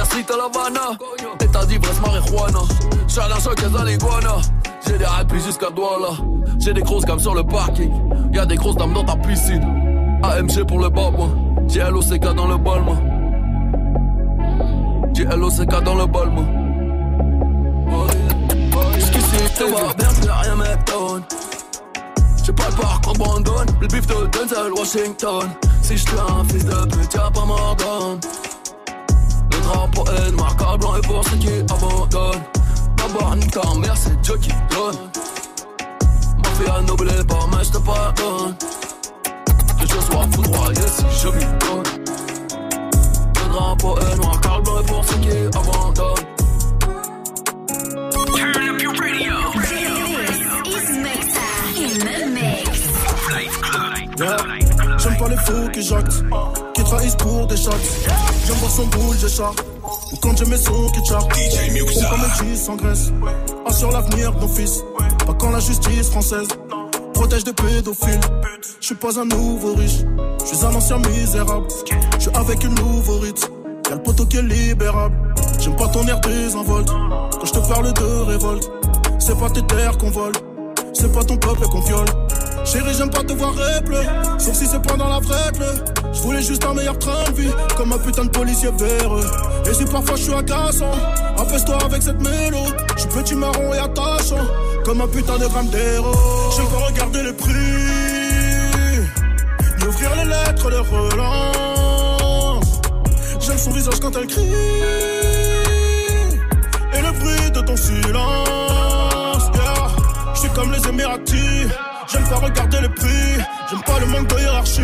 marijuana. 2.02 2.60
J'suis 3.08 3.20
la 3.20 3.82
à 3.82 3.86
l'iguana. 3.86 4.36
J'ai 4.86 4.98
des 4.98 5.06
rapis 5.06 5.40
jusqu'à 5.46 5.70
Douala. 5.70 6.14
J'ai 6.60 6.74
des 6.74 6.82
grosses 6.82 7.04
gammes 7.04 7.20
sur 7.20 7.36
le 7.36 7.44
parking. 7.44 7.92
Y'a 8.34 8.46
des 8.46 8.56
grosses 8.56 8.78
dames 8.78 8.94
dans 8.94 9.04
ta 9.04 9.18
piscine. 9.18 10.22
AMG 10.24 10.66
pour 10.66 10.80
le 10.80 10.90
babouin. 10.90 11.32
J'ai 11.68 11.82
LOCK 11.82 12.34
dans 12.34 12.48
le 12.48 12.58
balmain. 12.58 13.02
J-L-O-C-K 15.14 15.84
dans 15.84 15.96
le 15.96 16.06
balmo. 16.06 16.44
Jusqu'ici, 18.96 19.38
tout 19.58 19.68
va 19.68 19.94
bien, 19.96 20.10
rien. 20.44 20.48
J'ai 22.48 22.54
pas 22.54 22.70
le 22.70 22.76
parcours 22.82 23.12
de 23.12 23.20
Brandon, 23.20 23.66
le 23.82 23.88
bif 23.88 24.08
de 24.08 24.26
Denzel 24.28 24.72
Washington. 24.72 25.50
Si 25.82 25.98
j'tue 25.98 26.16
un 26.18 26.46
fils 26.46 26.64
de 26.64 26.96
pute, 26.96 27.14
y'a 27.14 27.30
pas 27.30 27.44
Morgan. 27.44 28.22
Le 29.52 29.60
drapeau 29.64 30.06
est 30.06 30.32
noir, 30.32 30.56
car 30.56 30.78
blanc 30.78 30.96
est 30.96 31.06
pour 31.06 31.22
ceux 31.26 31.36
qui 31.36 31.50
abandonnent. 31.50 32.42
D'abord, 32.96 33.36
nique 33.36 33.52
ta 33.52 33.74
mère, 33.78 33.98
c'est 33.98 34.22
Dieu 34.22 34.38
qui 34.38 34.52
donne. 34.70 34.96
Ma 36.42 36.50
fille 36.52 36.72
a 36.74 36.82
n'oublie 36.84 37.26
pas, 37.28 37.48
mais 37.52 37.66
j'te 37.66 37.84
pardonne. 37.84 38.56
Que 39.82 39.86
je 39.86 40.00
sois 40.00 40.26
foudroyé 40.32 40.88
si 40.88 41.04
je 41.22 41.28
m'y 41.28 41.44
donne. 41.44 41.84
Le 43.36 43.52
drapeau 43.52 44.00
est 44.00 44.16
noir, 44.16 44.40
car 44.40 44.62
blanc 44.62 44.80
est 44.80 44.88
pour 44.88 45.04
ceux 45.04 45.18
qui 45.18 45.32
abandonnent. 45.48 46.26
Turn 48.54 48.70
up 48.70 48.82
your 48.82 48.94
radio. 48.94 49.57
J'aime 54.18 55.18
pas 55.18 55.28
les 55.30 55.38
fous 55.38 55.70
qui 55.72 55.82
jactent, 55.84 56.24
qui 56.74 56.84
trahissent 56.84 57.16
pour 57.16 57.46
des 57.46 57.58
shots. 57.58 57.72
J'aime 58.46 58.56
voir 58.56 58.72
son 58.72 58.88
boule, 58.88 59.16
j'écharpe. 59.20 59.62
Ou 60.12 60.16
quand 60.18 60.36
j'ai 60.36 60.46
mes 60.46 60.58
sons 60.58 60.90
qui 60.90 61.06
chartent. 61.06 61.32
On 61.32 62.24
un 62.24 62.34
cheese 62.34 62.58
sans 62.58 62.76
graisse. 62.78 63.12
Assure 63.68 63.92
l'avenir 63.92 64.34
de 64.34 64.42
nos 64.42 64.48
fils. 64.48 64.84
Pas 65.26 65.34
quand 65.34 65.52
la 65.52 65.60
justice 65.60 66.10
française 66.10 66.48
protège 67.14 67.44
des 67.44 67.54
pédophiles. 67.54 68.20
Je 68.82 68.86
suis 68.88 68.96
pas 68.96 69.20
un 69.20 69.26
nouveau 69.26 69.76
riche, 69.76 70.04
je 70.40 70.56
suis 70.56 70.66
un 70.66 70.74
ancien 70.74 70.98
misérable. 70.98 71.68
Je 72.16 72.22
suis 72.22 72.32
avec 72.36 72.64
une 72.64 72.74
nouveau 72.74 73.20
rite. 73.20 73.52
Y'a 73.90 73.96
le 73.96 74.02
poteau 74.02 74.26
qui 74.26 74.38
est 74.38 74.42
libérable. 74.42 75.16
J'aime 75.60 75.76
pas 75.76 75.90
ton 75.90 76.08
air 76.08 76.20
désinvolte. 76.22 76.90
Quand 76.90 77.46
je 77.46 77.54
te 77.54 77.60
parle 77.60 77.94
de 77.94 78.22
révolte, 78.32 78.70
c'est 79.20 79.38
pas 79.38 79.50
tes 79.50 79.62
terres 79.62 79.98
qu'on 79.98 80.10
vole. 80.10 80.34
C'est 80.94 81.12
pas 81.12 81.24
ton 81.24 81.38
peuple 81.38 81.68
qu'on 81.68 81.82
viole. 81.82 82.08
Chérie, 82.68 82.94
j'aime 82.98 83.10
pas 83.10 83.24
te 83.24 83.32
voir 83.32 83.54
pleu 83.86 84.02
Sauf 84.38 84.54
si 84.54 84.66
c'est 84.66 84.82
pas 84.82 84.98
dans 84.98 85.08
la 85.08 85.20
vraie 85.20 85.54
Je 86.12 86.22
voulais 86.22 86.42
juste 86.42 86.66
un 86.66 86.74
meilleur 86.74 87.00
train 87.00 87.24
de 87.32 87.42
vie. 87.42 87.50
Comme 87.78 87.94
un 87.94 87.98
putain 87.98 88.26
de 88.26 88.30
policier 88.30 88.70
vert. 88.78 89.12
Et 89.70 89.74
si 89.74 89.86
parfois 89.86 90.18
je 90.18 90.24
suis 90.24 90.34
agaçant, 90.34 90.92
apaise-toi 91.38 91.78
avec 91.86 92.04
cette 92.04 92.22
mélo. 92.22 92.58
Je 92.96 93.02
suis 93.02 93.10
petit 93.10 93.36
marron 93.36 93.74
et 93.74 93.78
attachant. 93.78 94.46
Comme 94.84 95.00
un 95.00 95.08
putain 95.08 95.38
de 95.38 95.46
gramme 95.46 95.70
d'héros. 95.70 96.12
J'aime 96.58 96.68
pas 96.68 96.88
regarder 96.88 97.24
les 97.24 97.34
prix. 97.34 97.54
Ni 99.80 99.88
ouvrir 99.88 100.16
les 100.18 100.26
lettres, 100.26 100.70
les 100.70 100.78
relances. 100.78 102.82
J'aime 103.40 103.58
son 103.58 103.72
visage 103.72 104.00
quand 104.02 104.14
elle 104.18 104.28
crie. 104.28 104.42
Et 106.94 107.02
le 107.02 107.12
bruit 107.18 107.52
de 107.52 107.62
ton 107.62 107.78
silence. 107.78 109.52
Yeah. 109.54 109.88
Je 110.34 110.40
suis 110.42 110.50
comme 110.50 110.74
les 110.74 110.86
Émiratis. 110.90 111.70
J'aime 112.12 112.24
pas 112.24 112.36
regarder 112.36 112.82
les 112.82 112.90
prix. 112.90 113.38
J'aime 113.70 113.82
pas 113.86 114.00
le 114.00 114.06
manque 114.08 114.28
de 114.28 114.40
hiérarchie. 114.40 114.82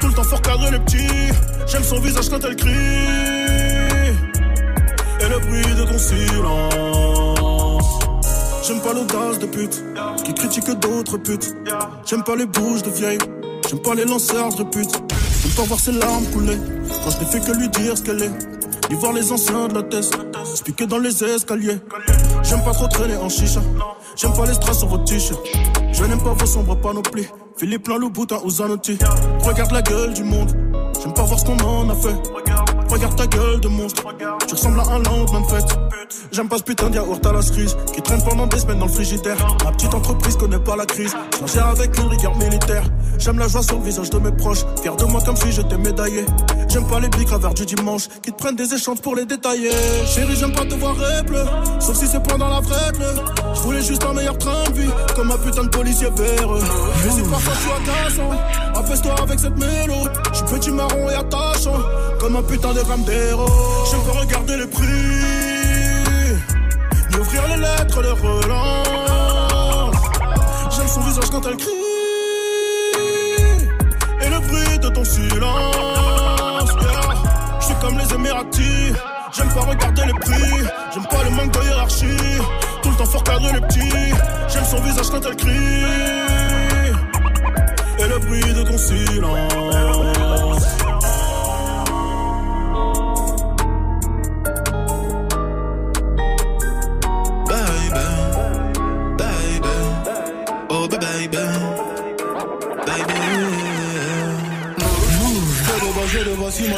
Tout 0.00 0.08
le 0.08 0.14
temps 0.14 0.24
fort 0.24 0.42
cadrer 0.42 0.70
les 0.70 0.78
petits. 0.80 1.32
J'aime 1.66 1.84
son 1.84 2.00
visage 2.00 2.28
quand 2.30 2.44
elle 2.44 2.56
crie. 2.56 2.70
Et 5.20 5.28
le 5.28 5.38
bruit 5.40 5.74
de 5.74 5.84
ton 5.84 5.98
silence. 5.98 7.38
J'aime 8.66 8.80
pas 8.80 8.92
l'audace 8.92 9.38
de 9.38 9.46
pute 9.46 9.84
qui 10.24 10.34
critique 10.34 10.70
d'autres 10.80 11.18
putes. 11.18 11.54
J'aime 12.06 12.22
pas 12.22 12.36
les 12.36 12.46
bouches 12.46 12.82
de 12.82 12.90
vieilles. 12.90 13.18
J'aime 13.68 13.80
pas 13.80 13.94
les 13.94 14.04
lanceurs 14.04 14.54
de 14.54 14.64
pute. 14.64 14.92
J'aime 15.42 15.52
pas 15.56 15.62
voir 15.62 15.80
ses 15.80 15.92
larmes 15.92 16.24
couler 16.32 16.58
quand 17.04 17.10
je 17.10 17.18
n'ai 17.18 17.26
fait 17.26 17.40
que 17.40 17.52
lui 17.56 17.68
dire 17.68 17.96
ce 17.96 18.02
qu'elle 18.02 18.22
est. 18.22 18.32
Ni 18.90 18.96
voir 18.96 19.12
les 19.12 19.30
anciens 19.32 19.68
de 19.68 19.74
la 19.74 19.82
test, 19.82 20.14
expliquer 20.50 20.86
dans 20.86 20.98
les 20.98 21.22
escaliers. 21.22 21.78
J'aime 22.42 22.64
pas 22.64 22.72
trop 22.72 22.88
traîner 22.88 23.16
en 23.16 23.28
chicha. 23.28 23.60
J'aime 24.16 24.32
pas 24.32 24.46
les 24.46 24.54
strass 24.54 24.78
sur 24.78 24.88
votre 24.88 25.04
t-shirt. 25.04 25.40
Je 25.98 26.04
n'aime 26.04 26.22
pas 26.22 26.32
vos 26.32 26.46
sombres 26.46 26.76
panoplies. 26.76 27.26
Philippe 27.56 27.82
plein 27.82 27.98
le 27.98 28.08
boutin 28.08 28.38
ou 28.44 28.50
Zanotti. 28.50 28.98
Regarde 29.40 29.72
la 29.72 29.82
gueule 29.82 30.14
du 30.14 30.22
monde. 30.22 30.52
J'aime 31.02 31.12
pas 31.12 31.24
voir 31.24 31.40
ce 31.40 31.44
qu'on 31.44 31.58
en 31.58 31.90
a 31.90 31.94
fait. 31.96 32.14
Regarde 32.88 33.16
ta 33.16 33.26
gueule 33.26 33.60
de 33.60 33.66
monstre. 33.66 34.04
Tu 34.46 34.54
ressembles 34.54 34.78
à 34.78 34.84
un 34.92 34.98
lendemain 35.00 35.40
de 35.40 35.46
fête. 35.46 35.76
J'aime 36.38 36.48
pas 36.48 36.58
ce 36.58 36.62
putain 36.62 36.88
de 36.88 36.94
yaourt 36.94 37.26
à 37.26 37.32
la 37.32 37.42
cerise 37.42 37.76
qui 37.92 38.00
traîne 38.00 38.22
pendant 38.22 38.46
des 38.46 38.60
semaines 38.60 38.78
dans 38.78 38.86
le 38.86 38.92
frigidaire. 38.92 39.36
Ma 39.64 39.72
petite 39.72 39.92
entreprise 39.92 40.36
connaît 40.36 40.60
pas 40.60 40.76
la 40.76 40.86
crise. 40.86 41.12
Je 41.44 41.52
gère 41.52 41.66
avec 41.66 41.98
une 41.98 42.06
rigueur 42.06 42.36
militaire. 42.36 42.84
J'aime 43.18 43.40
la 43.40 43.48
joie 43.48 43.64
sur 43.64 43.76
le 43.76 43.84
visage 43.84 44.08
de 44.10 44.18
mes 44.18 44.30
proches. 44.30 44.64
Fier 44.80 44.94
de 44.94 45.04
moi 45.06 45.20
comme 45.26 45.34
si 45.34 45.50
j'étais 45.50 45.76
médaillé. 45.76 46.24
J'aime 46.68 46.86
pas 46.86 47.00
les 47.00 47.08
bics 47.08 47.28
vers 47.28 47.54
du 47.54 47.66
dimanche 47.66 48.06
qui 48.22 48.30
te 48.30 48.36
prennent 48.36 48.54
des 48.54 48.72
échanges 48.72 49.00
pour 49.00 49.16
les 49.16 49.26
détailler. 49.26 49.72
Chérie, 50.06 50.36
j'aime 50.36 50.52
pas 50.52 50.64
te 50.64 50.76
voir 50.76 50.94
bleu. 51.26 51.44
Sauf 51.80 51.96
si 51.96 52.06
c'est 52.06 52.22
pendant 52.22 52.46
la 52.46 52.60
vraie 52.60 52.92
Je 53.56 53.60
voulais 53.62 53.82
juste 53.82 54.04
un 54.04 54.12
meilleur 54.12 54.38
train 54.38 54.62
de 54.70 54.74
vie. 54.80 54.90
Comme 55.16 55.32
un 55.32 55.38
putain 55.38 55.64
de 55.64 55.70
policier 55.70 56.06
vert. 56.16 56.48
Mais 57.04 57.10
si 57.10 57.22
parfois 57.28 57.52
je 57.52 57.60
suis 57.62 57.72
agaçant, 57.72 58.30
apaise-toi 58.76 59.14
avec 59.20 59.40
cette 59.40 59.58
mélo. 59.58 60.06
Je 60.30 60.36
suis 60.36 60.46
petit 60.46 60.70
marron 60.70 61.10
et 61.10 61.14
attachant. 61.14 61.80
Comme 62.20 62.36
un 62.36 62.42
putain 62.44 62.74
de 62.74 63.04
d'héros. 63.04 63.48
J'aime 63.90 64.02
pas 64.02 64.20
regarder 64.20 64.56
les 64.56 64.66
prix. 64.68 65.57
Ni 67.18 67.22
ouvrir 67.24 67.42
les 67.48 67.56
lettres, 67.56 68.00
les 68.00 68.10
relances. 68.10 69.96
J'aime 70.70 70.86
son 70.86 71.00
visage 71.00 71.30
quand 71.32 71.44
elle 71.48 71.56
crie. 71.56 71.68
Et 74.20 74.28
le 74.28 74.38
bruit 74.38 74.78
de 74.78 74.88
ton 74.88 75.04
silence. 75.04 76.70
Je 77.60 77.64
suis 77.64 77.74
comme 77.80 77.98
les 77.98 78.14
Émiratis. 78.14 78.94
J'aime 79.32 79.48
pas 79.48 79.60
regarder 79.62 80.02
les 80.06 80.12
prix. 80.12 80.62
J'aime 80.94 81.06
pas 81.10 81.24
le 81.24 81.30
manque 81.30 81.50
de 81.50 81.64
hiérarchie. 81.64 82.40
Tout 82.82 82.90
le 82.90 82.96
temps 82.96 83.06
fort 83.06 83.24
cadrer 83.24 83.52
les 83.52 83.60
petits. 83.62 84.14
J'aime 84.48 84.64
son 84.64 84.80
visage 84.80 85.10
quand 85.10 85.26
elle 85.26 85.36
crie. 85.36 85.84
Et 87.98 88.08
le 88.08 88.18
bruit 88.20 88.54
de 88.54 88.62
ton 88.62 88.78
silence. 88.78 90.17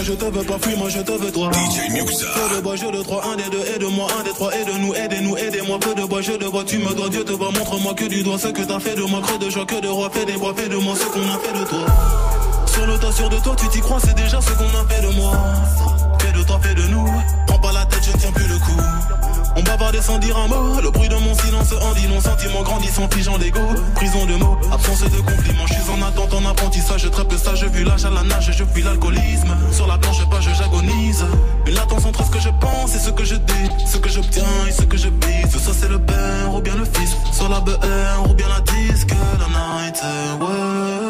Moi 0.01 0.09
je 0.09 0.15
te 0.15 0.25
veux 0.25 0.45
pas, 0.45 0.59
fuis, 0.59 0.77
moi 0.77 0.89
je 0.89 1.01
te 1.01 1.13
veux 1.13 1.31
toi. 1.31 1.51
DJ 1.53 1.91
Muxa. 1.93 2.27
Fais 2.27 2.57
de 2.57 2.61
bas, 2.63 2.75
je 2.75 2.87
de 2.87 3.03
trois, 3.03 3.23
un 3.27 3.37
des 3.37 3.51
deux, 3.51 3.63
aide-moi, 3.75 4.07
un 4.19 4.23
des 4.23 4.31
trois, 4.31 4.51
aide-nous, 4.55 4.95
aidez-nous, 4.95 5.37
aidez-moi. 5.37 5.79
Fais 5.83 5.95
de 5.95 6.07
bas, 6.07 6.23
je 6.23 6.33
de 6.33 6.47
vois, 6.47 6.65
tu 6.65 6.79
me 6.79 6.95
dois, 6.95 7.11
Dieu 7.11 7.23
te 7.23 7.33
voit, 7.33 7.51
montre-moi 7.53 7.93
que 7.93 8.07
du 8.07 8.23
doigt 8.23 8.39
ce 8.39 8.49
que 8.49 8.63
t'as 8.63 8.81
fait 8.81 8.95
de 8.95 9.03
moi, 9.03 9.21
creux 9.21 9.39
de 9.39 9.51
joie, 9.51 9.67
que 9.67 9.79
de 9.79 9.89
roi, 9.89 10.09
fais 10.11 10.25
des 10.25 10.39
bois, 10.39 10.55
fais 10.57 10.69
de 10.71 10.77
moi 10.77 10.95
ce 10.97 11.05
qu'on 11.05 11.21
a 11.21 11.39
fait 11.39 11.53
de 11.53 11.65
toi. 11.67 11.85
Sur 12.67 12.87
le 12.87 12.99
tas, 12.99 13.13
sûr 13.13 13.29
de 13.29 13.37
toi, 13.41 13.55
tu 13.59 13.69
t'y 13.69 13.81
crois, 13.81 13.99
c'est 14.01 14.15
déjà 14.15 14.41
ce 14.41 14.53
qu'on 14.53 14.65
a 14.65 14.89
fait 14.89 15.03
de 15.03 15.13
moi. 15.21 15.33
Fais 16.19 16.33
de 16.33 16.43
toi, 16.45 16.61
fais 16.63 16.75
de 16.75 16.83
nous. 16.89 17.07
Prends 17.47 17.59
pas 17.59 17.73
la 17.73 17.85
tête, 17.85 18.01
je 18.03 18.17
tiens 18.17 18.33
plus 18.33 18.49
le 18.49 18.59
coup. 18.59 19.30
Sans 20.03 20.19
dire 20.19 20.37
un 20.37 20.49
mot. 20.49 20.81
Le 20.83 20.91
bruit 20.91 21.09
de 21.09 21.15
mon 21.15 21.35
silence 21.35 21.73
en 21.73 21.93
dit 21.95 22.09
non. 22.09 22.21
Sentiment 22.21 22.63
grandissant, 22.63 23.09
figeant 23.09 23.39
d'ego. 23.39 23.61
Prison 23.95 24.25
de 24.25 24.35
mots, 24.35 24.59
absence 24.73 25.03
de 25.03 25.19
compliments. 25.19 25.67
Je 25.67 25.75
suis 25.75 25.91
en 25.91 26.03
attente, 26.03 26.33
en 26.35 26.45
apprentissage. 26.49 27.03
Je 27.03 27.09
trappe 27.09 27.31
le 27.31 27.39
sage, 27.39 27.65
vu 27.65 27.85
l'âge 27.85 28.05
à 28.05 28.11
la 28.11 28.23
nage. 28.25 28.51
Je 28.51 28.65
fuis 28.65 28.83
l'alcoolisme. 28.83 29.57
Sur 29.71 29.87
la 29.87 29.99
planche, 29.99 30.29
pas, 30.29 30.41
je 30.41 30.51
j'agonise. 30.51 31.25
Une 31.67 31.75
latence 31.75 32.05
entre 32.05 32.25
ce 32.25 32.31
que 32.31 32.41
je 32.41 32.49
pense 32.61 32.97
et 32.97 32.99
ce 32.99 33.11
que 33.11 33.25
je 33.25 33.37
dis. 33.37 33.71
Ce 33.87 33.99
que 33.99 34.09
j'obtiens 34.09 34.43
et 34.69 34.73
ce 34.73 34.83
que 34.83 34.97
je 34.97 35.09
bise. 35.09 35.51
Soit 35.51 35.75
c'est 35.79 35.89
le 35.89 36.01
père 36.01 36.55
ou 36.55 36.61
bien 36.61 36.75
le 36.75 36.85
fils. 36.85 37.15
Sur 37.33 37.49
la 37.49 37.61
BR 37.61 38.29
ou 38.29 38.35
bien 38.35 38.49
la 38.49 38.61
disque. 38.61 39.11
La 39.39 39.47
night, 39.47 40.03
ouais. 40.41 41.10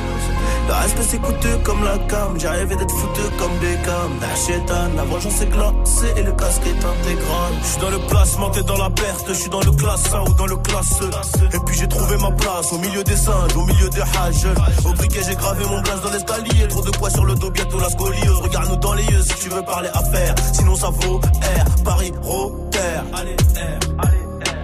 Le 0.71 0.77
respect 0.77 1.03
c'est 1.03 1.63
comme 1.63 1.83
la 1.83 1.97
cam, 2.07 2.37
rêvé 2.37 2.75
d'être 2.77 2.95
foutu 2.95 3.21
comme 3.37 3.51
des 3.59 3.75
cams. 3.83 4.95
La 4.95 5.03
vengeance 5.03 5.41
est 5.41 5.47
glacée 5.47 6.13
et 6.15 6.23
le 6.23 6.31
casque 6.31 6.61
est 6.65 6.69
intégral. 6.69 7.51
Je 7.61 7.67
suis 7.67 7.81
dans 7.81 7.89
le 7.89 7.99
placement, 8.07 8.49
t'es 8.51 8.63
dans 8.63 8.77
la 8.77 8.89
perte, 8.89 9.25
je 9.27 9.33
suis 9.33 9.49
dans 9.49 9.59
le 9.59 9.71
classe 9.71 10.13
1 10.13 10.21
ou 10.29 10.33
dans 10.33 10.45
le 10.45 10.55
classe 10.55 11.01
E. 11.01 11.09
Et 11.53 11.59
puis 11.65 11.77
j'ai 11.77 11.89
trouvé 11.89 12.15
ma 12.19 12.31
place 12.31 12.71
au 12.71 12.77
milieu 12.77 13.03
des 13.03 13.17
singes, 13.17 13.53
au 13.57 13.65
milieu 13.65 13.89
des 13.89 13.99
hages. 13.99 14.47
Au 14.85 14.93
briquet 14.93 15.19
j'ai 15.27 15.35
gravé 15.35 15.65
mon 15.65 15.81
glace 15.81 16.01
dans 16.03 16.11
l'escalier, 16.11 16.67
trop 16.69 16.81
de 16.81 16.91
poids 16.91 17.09
sur 17.09 17.25
le 17.25 17.35
dos, 17.35 17.51
bientôt 17.51 17.79
la 17.79 17.89
scoliose. 17.89 18.39
Regarde-nous 18.41 18.77
dans 18.77 18.93
les 18.93 19.03
yeux 19.03 19.23
si 19.23 19.35
tu 19.43 19.49
veux 19.49 19.63
parler 19.63 19.89
affaires, 19.93 20.35
sinon 20.53 20.75
ça 20.75 20.89
vaut 20.89 21.19
R, 21.19 21.83
Paris, 21.83 22.13
Rotter. 22.21 22.79
Allez, 23.13 23.35
R, 23.35 24.05
allez. 24.07 24.20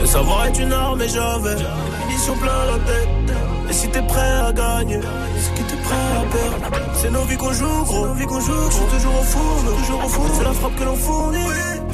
Le 0.00 0.06
savoir 0.06 0.46
est 0.46 0.58
une 0.58 0.72
arme 0.72 1.00
et 1.02 1.08
j'avais 1.08 1.54
des 1.54 1.64
munitions 2.06 2.36
plein 2.36 2.64
la 2.66 2.78
tête. 2.90 3.36
Et 3.68 3.72
si 3.72 3.88
t'es 3.88 4.02
prêt 4.02 4.32
à 4.48 4.52
gagner, 4.52 5.00
c'est 5.38 5.54
que 5.54 5.70
t'es 5.70 5.76
prêt 5.76 5.94
à 5.94 6.24
perdre. 6.32 6.80
C'est 6.94 7.10
nos 7.10 7.24
vies 7.24 7.36
qu'on 7.36 7.52
joue, 7.52 7.84
gros. 7.84 8.06
Nos 8.06 8.14
vies 8.14 8.26
qu'on 8.26 8.40
joue, 8.40 8.70
je 8.70 8.74
suis 8.76 8.84
toujours 8.84 9.20
au 9.20 9.24
fourneau. 9.24 9.72
Toujours 9.78 10.04
au 10.04 10.08
fourneau. 10.08 10.34
C'est 10.38 10.44
la 10.44 10.52
frappe 10.52 10.76
que 10.76 10.84
l'on 10.84 10.96
fournit. 10.96 11.38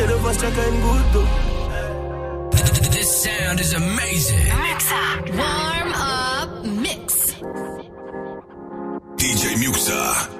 Et 0.00 0.06
le 0.06 0.36
tient 0.38 0.50
qu'à 0.50 0.68
une 0.68 0.80
goutte 0.80 1.12
d'eau. 1.12 1.24
This 2.90 3.22
sound 3.22 3.60
is 3.60 3.74
amazing. 3.74 4.52
Muxa. 4.64 5.02
Warm 5.38 5.92
up 5.94 6.64
mix. 6.64 7.34
DJ 9.16 9.56
Muxa. 9.58 10.39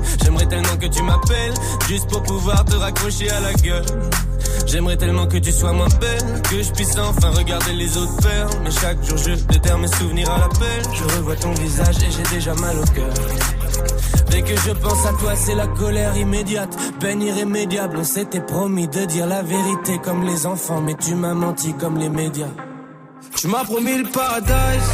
J'aimerais 0.23 0.45
tellement 0.47 0.77
que 0.77 0.87
tu 0.87 1.03
m'appelles, 1.03 1.53
juste 1.87 2.07
pour 2.09 2.23
pouvoir 2.23 2.63
te 2.65 2.75
raccrocher 2.75 3.29
à 3.29 3.39
la 3.39 3.53
gueule. 3.53 3.85
J'aimerais 4.65 4.97
tellement 4.97 5.27
que 5.27 5.37
tu 5.37 5.51
sois 5.51 5.73
moins 5.73 5.89
belle, 5.99 6.41
que 6.49 6.61
je 6.61 6.71
puisse 6.71 6.97
enfin 6.97 7.29
regarder 7.31 7.73
les 7.73 7.97
autres 7.97 8.21
faire. 8.21 8.47
Mais 8.63 8.71
chaque 8.71 9.03
jour 9.03 9.17
je 9.17 9.33
déterre 9.33 9.77
mes 9.77 9.87
souvenirs 9.87 10.29
à 10.31 10.39
l'appel. 10.39 10.83
Je 10.93 11.03
revois 11.15 11.35
ton 11.35 11.51
visage 11.53 11.97
et 12.03 12.11
j'ai 12.11 12.35
déjà 12.35 12.53
mal 12.55 12.77
au 12.77 12.85
cœur. 12.93 13.13
Dès 14.29 14.41
que 14.41 14.55
je 14.55 14.71
pense 14.71 15.05
à 15.05 15.13
toi, 15.13 15.35
c'est 15.35 15.55
la 15.55 15.67
colère 15.67 16.15
immédiate, 16.15 16.75
peine 16.99 17.21
irrémédiable. 17.21 17.97
On 17.99 18.03
s'était 18.03 18.39
promis 18.41 18.87
de 18.87 19.05
dire 19.05 19.27
la 19.27 19.41
vérité 19.41 19.99
comme 20.03 20.23
les 20.23 20.45
enfants, 20.45 20.81
mais 20.81 20.95
tu 20.95 21.15
m'as 21.15 21.33
menti 21.33 21.73
comme 21.73 21.97
les 21.97 22.09
médias. 22.09 22.47
Tu 23.35 23.47
m'as 23.47 23.63
promis 23.63 23.97
le 23.97 24.09
paradise 24.09 24.89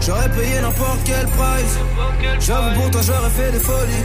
J'aurais 0.00 0.30
payé 0.30 0.60
n'importe 0.60 0.98
quel 1.04 1.26
price 1.26 1.78
J'avoue 2.40 2.80
pour 2.80 2.90
toi 2.90 3.00
j'aurais 3.02 3.30
fait 3.30 3.52
des 3.52 3.58
folies 3.58 4.04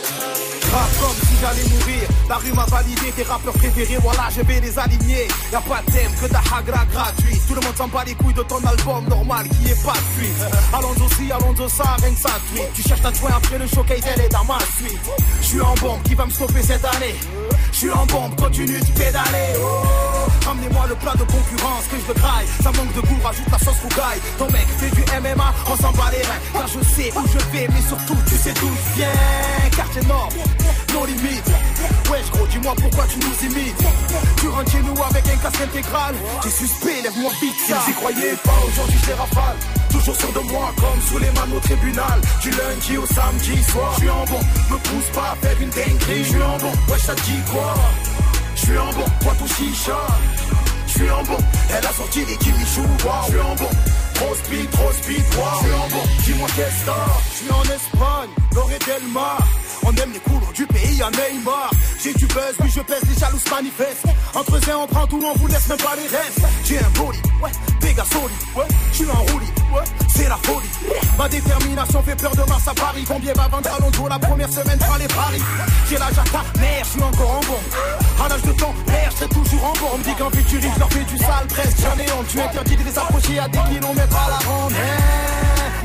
Rap 0.71 0.89
comme 0.99 1.19
si 1.27 1.35
j'allais 1.41 1.67
mourir. 1.69 2.07
La 2.29 2.35
rue 2.35 2.53
m'a 2.53 2.65
validé, 2.65 3.11
tes 3.15 3.23
rappeurs 3.23 3.53
préférés, 3.53 3.97
voilà, 4.01 4.29
je 4.35 4.41
vais 4.41 4.59
les 4.61 4.79
aligner. 4.79 5.27
Y'a 5.51 5.61
pas 5.61 5.81
de 5.85 5.91
thème 5.91 6.11
que 6.21 6.27
ta 6.27 6.39
hagra 6.39 6.85
gratuit. 6.85 7.39
Tout 7.47 7.55
le 7.55 7.61
monde 7.61 7.75
s'en 7.75 7.87
bat 7.87 8.03
les 8.05 8.13
couilles 8.15 8.33
de 8.33 8.43
ton 8.43 8.63
album 8.63 9.05
normal 9.09 9.47
qui 9.49 9.71
est 9.71 9.83
pas 9.83 9.93
de 9.93 10.21
suite. 10.21 10.41
Allons 10.73 11.05
aussi, 11.05 11.31
allons 11.31 11.67
ça, 11.67 11.95
rien 12.01 12.13
que 12.13 12.19
ça 12.19 12.29
tweet. 12.49 12.73
Tu 12.73 12.81
cherches 12.83 13.01
ta 13.01 13.13
joint 13.13 13.31
après 13.35 13.57
le 13.57 13.67
showcase, 13.67 14.03
elle 14.15 14.21
est 14.21 14.29
dans 14.29 14.45
ma 14.45 14.59
suite. 14.77 14.99
Je 15.41 15.45
suis 15.45 15.61
en 15.61 15.73
bombe, 15.75 16.01
qui 16.03 16.15
va 16.15 16.25
me 16.25 16.31
stopper 16.31 16.61
cette 16.63 16.85
année? 16.85 17.15
Je 17.71 17.77
suis 17.77 17.91
en 17.91 18.05
bombe, 18.05 18.35
continue 18.35 18.79
de 18.79 18.85
pédaler. 18.97 19.55
Oh, 19.61 20.01
Ramenez-moi 20.45 20.85
le 20.89 20.95
plat 20.95 21.13
de 21.13 21.23
concurrence 21.23 21.85
que 21.89 21.97
je 22.01 22.07
le 22.07 22.13
graille. 22.13 22.47
Ça 22.61 22.71
manque 22.71 22.93
de 22.93 23.01
goût, 23.01 23.19
rajoute 23.23 23.49
la 23.51 23.59
sauce 23.59 23.79
rougaille. 23.83 24.19
Ton 24.37 24.49
mec 24.51 24.67
fait 24.77 24.89
du 24.95 25.01
MMA, 25.01 25.53
on 25.69 25.75
s'en 25.75 25.91
bat 25.91 26.11
les 26.11 26.23
reins. 26.23 26.41
Car 26.53 26.67
je 26.67 26.79
sais 26.83 27.11
où 27.15 27.21
je 27.27 27.57
vais, 27.57 27.67
mais 27.67 27.81
surtout 27.81 28.17
tu 28.27 28.35
sais 28.35 28.53
d'où 28.53 28.69
je 28.69 28.95
viens. 28.97 29.69
Quartier 29.75 30.01
Nord, 30.07 30.29
nos 30.93 31.05
limites. 31.05 31.51
Wesh 32.09 32.29
gros, 32.31 32.47
dis-moi 32.47 32.73
pourquoi 32.79 33.05
tu 33.07 33.19
nous 33.19 33.49
imites. 33.49 33.83
Tu 34.37 34.47
rentres 34.47 34.71
chez 34.71 34.81
nous 34.81 35.03
avec 35.03 35.25
un 35.27 35.37
casque 35.37 35.67
centrale. 35.73 36.15
J'ai 36.43 36.49
suspect, 36.49 37.01
lève-moi 37.03 37.31
vite 37.41 37.55
ça. 37.67 37.77
Ils 37.87 37.91
y 37.91 37.93
croyaient 37.95 38.37
pas, 38.43 38.59
aujourd'hui 38.67 38.99
je 39.01 39.07
les 39.07 39.13
rafale. 39.13 39.57
Toujours 39.91 40.15
sûr 40.15 40.31
de 40.33 40.39
moi, 40.51 40.73
comme 40.77 41.01
sous 41.07 41.19
les 41.19 41.31
mains 41.31 41.55
au 41.55 41.59
tribunal. 41.59 42.21
Du 42.41 42.49
lundi 42.51 42.97
au 42.97 43.05
samedi 43.05 43.63
soir. 43.63 43.91
Je 43.95 43.99
suis 43.99 44.09
en 44.09 44.25
bon, 44.25 44.39
me 44.69 44.77
pousse 44.77 45.09
pas 45.13 45.33
à 45.33 45.35
faire 45.45 45.61
une 45.61 45.69
dinguerie. 45.69 46.23
Je 46.23 46.29
suis 46.29 46.43
en 46.43 46.57
bon, 46.57 46.71
ouais, 46.89 46.99
ça 46.99 47.15
dit 47.15 47.41
quoi? 47.51 47.75
Je 48.55 48.61
suis 48.61 48.77
en 48.77 48.91
bon, 48.93 49.05
toi 49.21 49.33
ton 49.37 49.47
chicha. 49.47 49.97
Je 50.87 50.91
suis 50.91 51.09
en 51.09 51.23
bon, 51.23 51.37
elle 51.69 51.85
a 51.85 51.93
sorti 51.93 52.25
les 52.25 52.35
Kimichou. 52.37 52.85
Je 53.25 53.31
suis 53.31 53.39
en 53.39 53.55
bon. 53.55 53.69
Trop 54.21 54.35
speed, 54.35 54.69
trop 54.69 54.91
speed, 54.91 55.23
wow. 55.35 55.45
Je 55.61 55.65
suis 55.65 55.73
en 55.73 55.87
bon, 55.87 56.03
dis-moi 56.25 56.47
qu'est-ce 56.55 56.85
que 56.85 56.91
Je 57.31 57.37
suis 57.37 57.51
en 57.51 57.63
Espagne, 57.63 58.29
Loré 58.53 58.77
Delmar 58.85 59.39
on 59.83 59.91
aime 59.95 60.11
les 60.13 60.19
couleurs 60.19 60.53
du 60.53 60.65
pays 60.67 61.01
à 61.01 61.09
Neymar. 61.09 61.71
J'ai 62.03 62.13
du 62.13 62.25
buzz, 62.27 62.55
oui 62.59 62.69
je 62.73 62.81
pèse, 62.81 63.03
les 63.09 63.19
jalouses 63.19 63.49
manifestent. 63.49 64.05
Entre 64.33 64.55
eux, 64.55 64.75
on 64.75 64.87
prend 64.87 65.07
tout, 65.07 65.21
on 65.23 65.37
vous 65.37 65.47
laisse 65.47 65.67
même 65.67 65.77
pas 65.77 65.95
les 65.95 66.07
restes. 66.07 66.41
J'ai 66.65 66.79
un 66.79 66.89
bolide, 66.95 67.25
ouais, 67.43 67.51
dégâts 67.79 68.05
solide, 68.11 68.43
ouais, 68.55 68.65
je 68.91 68.95
suis 68.97 69.09
en 69.09 69.21
roulis, 69.31 69.53
ouais, 69.73 69.83
c'est 70.13 70.29
la 70.29 70.37
folie. 70.37 70.69
Ma 71.17 71.27
détermination 71.29 72.01
fait 72.03 72.15
peur 72.15 72.31
de 72.31 72.43
Mars 72.49 72.67
à 72.67 72.73
Paris. 72.73 73.05
Combien 73.07 73.33
va 73.33 73.47
vendre 73.47 73.69
Alonso 73.77 74.07
la 74.07 74.19
première 74.19 74.49
semaine 74.49 74.79
par 74.79 74.97
les 74.97 75.07
paris? 75.07 75.41
J'ai 75.89 75.97
l'âge 75.97 76.17
à 76.17 76.23
ta 76.23 76.59
mère, 76.59 76.83
je 76.83 76.89
suis 76.89 77.03
encore 77.03 77.31
en 77.31 77.39
bon. 77.41 78.23
À 78.23 78.29
l'âge 78.29 78.41
de 78.43 78.51
ton 78.53 78.73
père, 78.85 79.11
je 79.19 79.25
toujours 79.25 79.73
en 79.93 79.97
me 79.97 80.03
dit 80.03 80.15
qu'en 80.15 80.29
futuriste, 80.29 80.77
leur 80.77 80.91
fais 80.91 81.03
du 81.03 81.17
sale 81.17 81.47
presque. 81.47 81.77
J'en 81.81 81.97
ai 82.01 82.11
honte, 82.11 82.27
tu 82.27 82.39
interdis 82.41 82.75
de 82.75 82.83
les 82.83 82.97
approcher 82.97 83.39
à 83.39 83.47
des 83.47 83.59
kilomètres 83.69 84.17
à 84.17 84.29
la 84.29 84.49
ronde. 84.49 84.73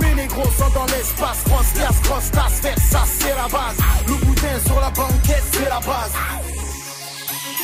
Mais 0.00 0.14
les 0.14 0.26
gros 0.26 0.50
sont 0.58 0.70
dans 0.74 0.86
l'espace, 0.86 1.38
cross 1.44 1.72
glace, 1.74 2.00
cross 2.02 2.30
tasse, 2.30 2.60
faire 2.60 2.78
ça 2.90 3.04
c'est 3.18 3.34
la 3.34 3.48
base. 3.48 3.76
Le 4.06 4.14
boutin 4.24 4.58
sur 4.64 4.80
la 4.80 4.90
banquette 4.90 5.44
c'est 5.52 5.68
la 5.68 5.80
base. 5.80 6.12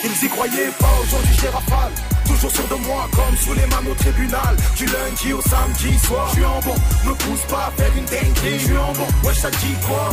Ils 0.05 0.27
y 0.27 0.29
croyaient 0.29 0.73
pas, 0.79 0.95
aujourd'hui 1.03 1.37
j'ai 1.40 1.49
rafale. 1.49 1.92
Toujours 2.27 2.51
sûr 2.51 2.66
de 2.68 2.75
moi, 2.87 3.09
comme 3.12 3.37
sous 3.37 3.55
les 3.55 3.66
mains 3.66 3.90
au 3.90 3.95
tribunal. 3.95 4.57
Du 4.77 4.87
lundi 4.87 5.33
au 5.33 5.42
samedi 5.42 5.99
soir. 6.01 6.27
Je 6.31 6.35
suis 6.35 6.45
en 6.45 6.61
bon, 6.61 6.75
me 7.07 7.14
pousse 7.14 7.45
pas 7.49 7.66
à 7.66 7.71
faire 7.77 7.92
une 7.97 8.05
dinguerie. 8.07 8.59
Je 8.59 8.64
suis 8.66 8.77
en 8.77 8.92
bon, 8.92 9.07
ouais, 9.25 9.35
ça 9.35 9.51
dit 9.51 9.77
quoi? 9.87 10.11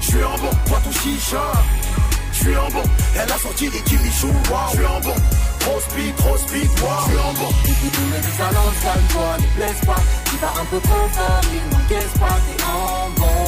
Je 0.00 0.06
suis 0.06 0.24
en 0.24 0.38
bon, 0.38 0.50
toi 0.66 0.80
ton 0.84 0.92
chicha. 0.92 1.52
Je 2.32 2.38
suis 2.38 2.56
en 2.56 2.70
bon, 2.70 2.82
elle 3.14 3.30
a 3.30 3.38
sorti 3.38 3.68
des 3.68 3.80
kimichou. 3.80 4.32
Je 4.70 4.76
suis 4.76 4.86
en 4.86 5.00
bon, 5.00 5.14
trop 5.60 5.80
speed, 5.80 6.16
trop 6.16 6.36
speed, 6.38 6.70
wow. 6.80 6.88
Je 7.04 7.10
suis 7.10 7.20
en 7.20 7.32
bon. 7.34 7.52
Mes 8.10 8.22
salons, 8.38 8.72
calme-toi, 8.82 9.36
ne 9.58 9.86
pas. 9.86 10.02
Vas 10.42 10.60
un 10.60 10.64
peu 10.64 10.80
trop 10.80 11.08
fort, 11.12 11.40
il 11.52 11.62
m'encaisse 11.70 12.18
pas, 12.18 12.36
t'es 12.44 12.64
en 12.64 13.10
bon. 13.16 13.42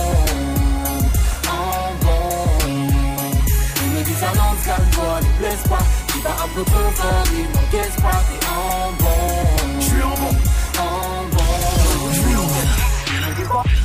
En 1.50 1.92
bon. 2.04 2.22
Tous 3.74 3.90
mes 3.90 4.04
salons, 4.14 4.54
calme-toi, 4.64 5.20
ne 5.20 5.38
blesse 5.40 5.64
pas. 5.68 5.85
Tu 6.07 6.18
vas 6.20 6.37
un 6.44 6.48
peu 6.54 6.64
fort, 6.70 7.24
il 7.33 7.46
m'encaisse 7.48 7.96
pas, 7.96 8.22
t'es 8.28 8.46
en 8.46 8.92
bon. 9.02 9.80
Je 9.80 9.85
suis 9.85 10.02
en 10.02 10.14
bon. 10.14 10.33
En 10.78 11.24
bon. 11.33 11.42
En 13.48 13.62
bon. 13.62 13.84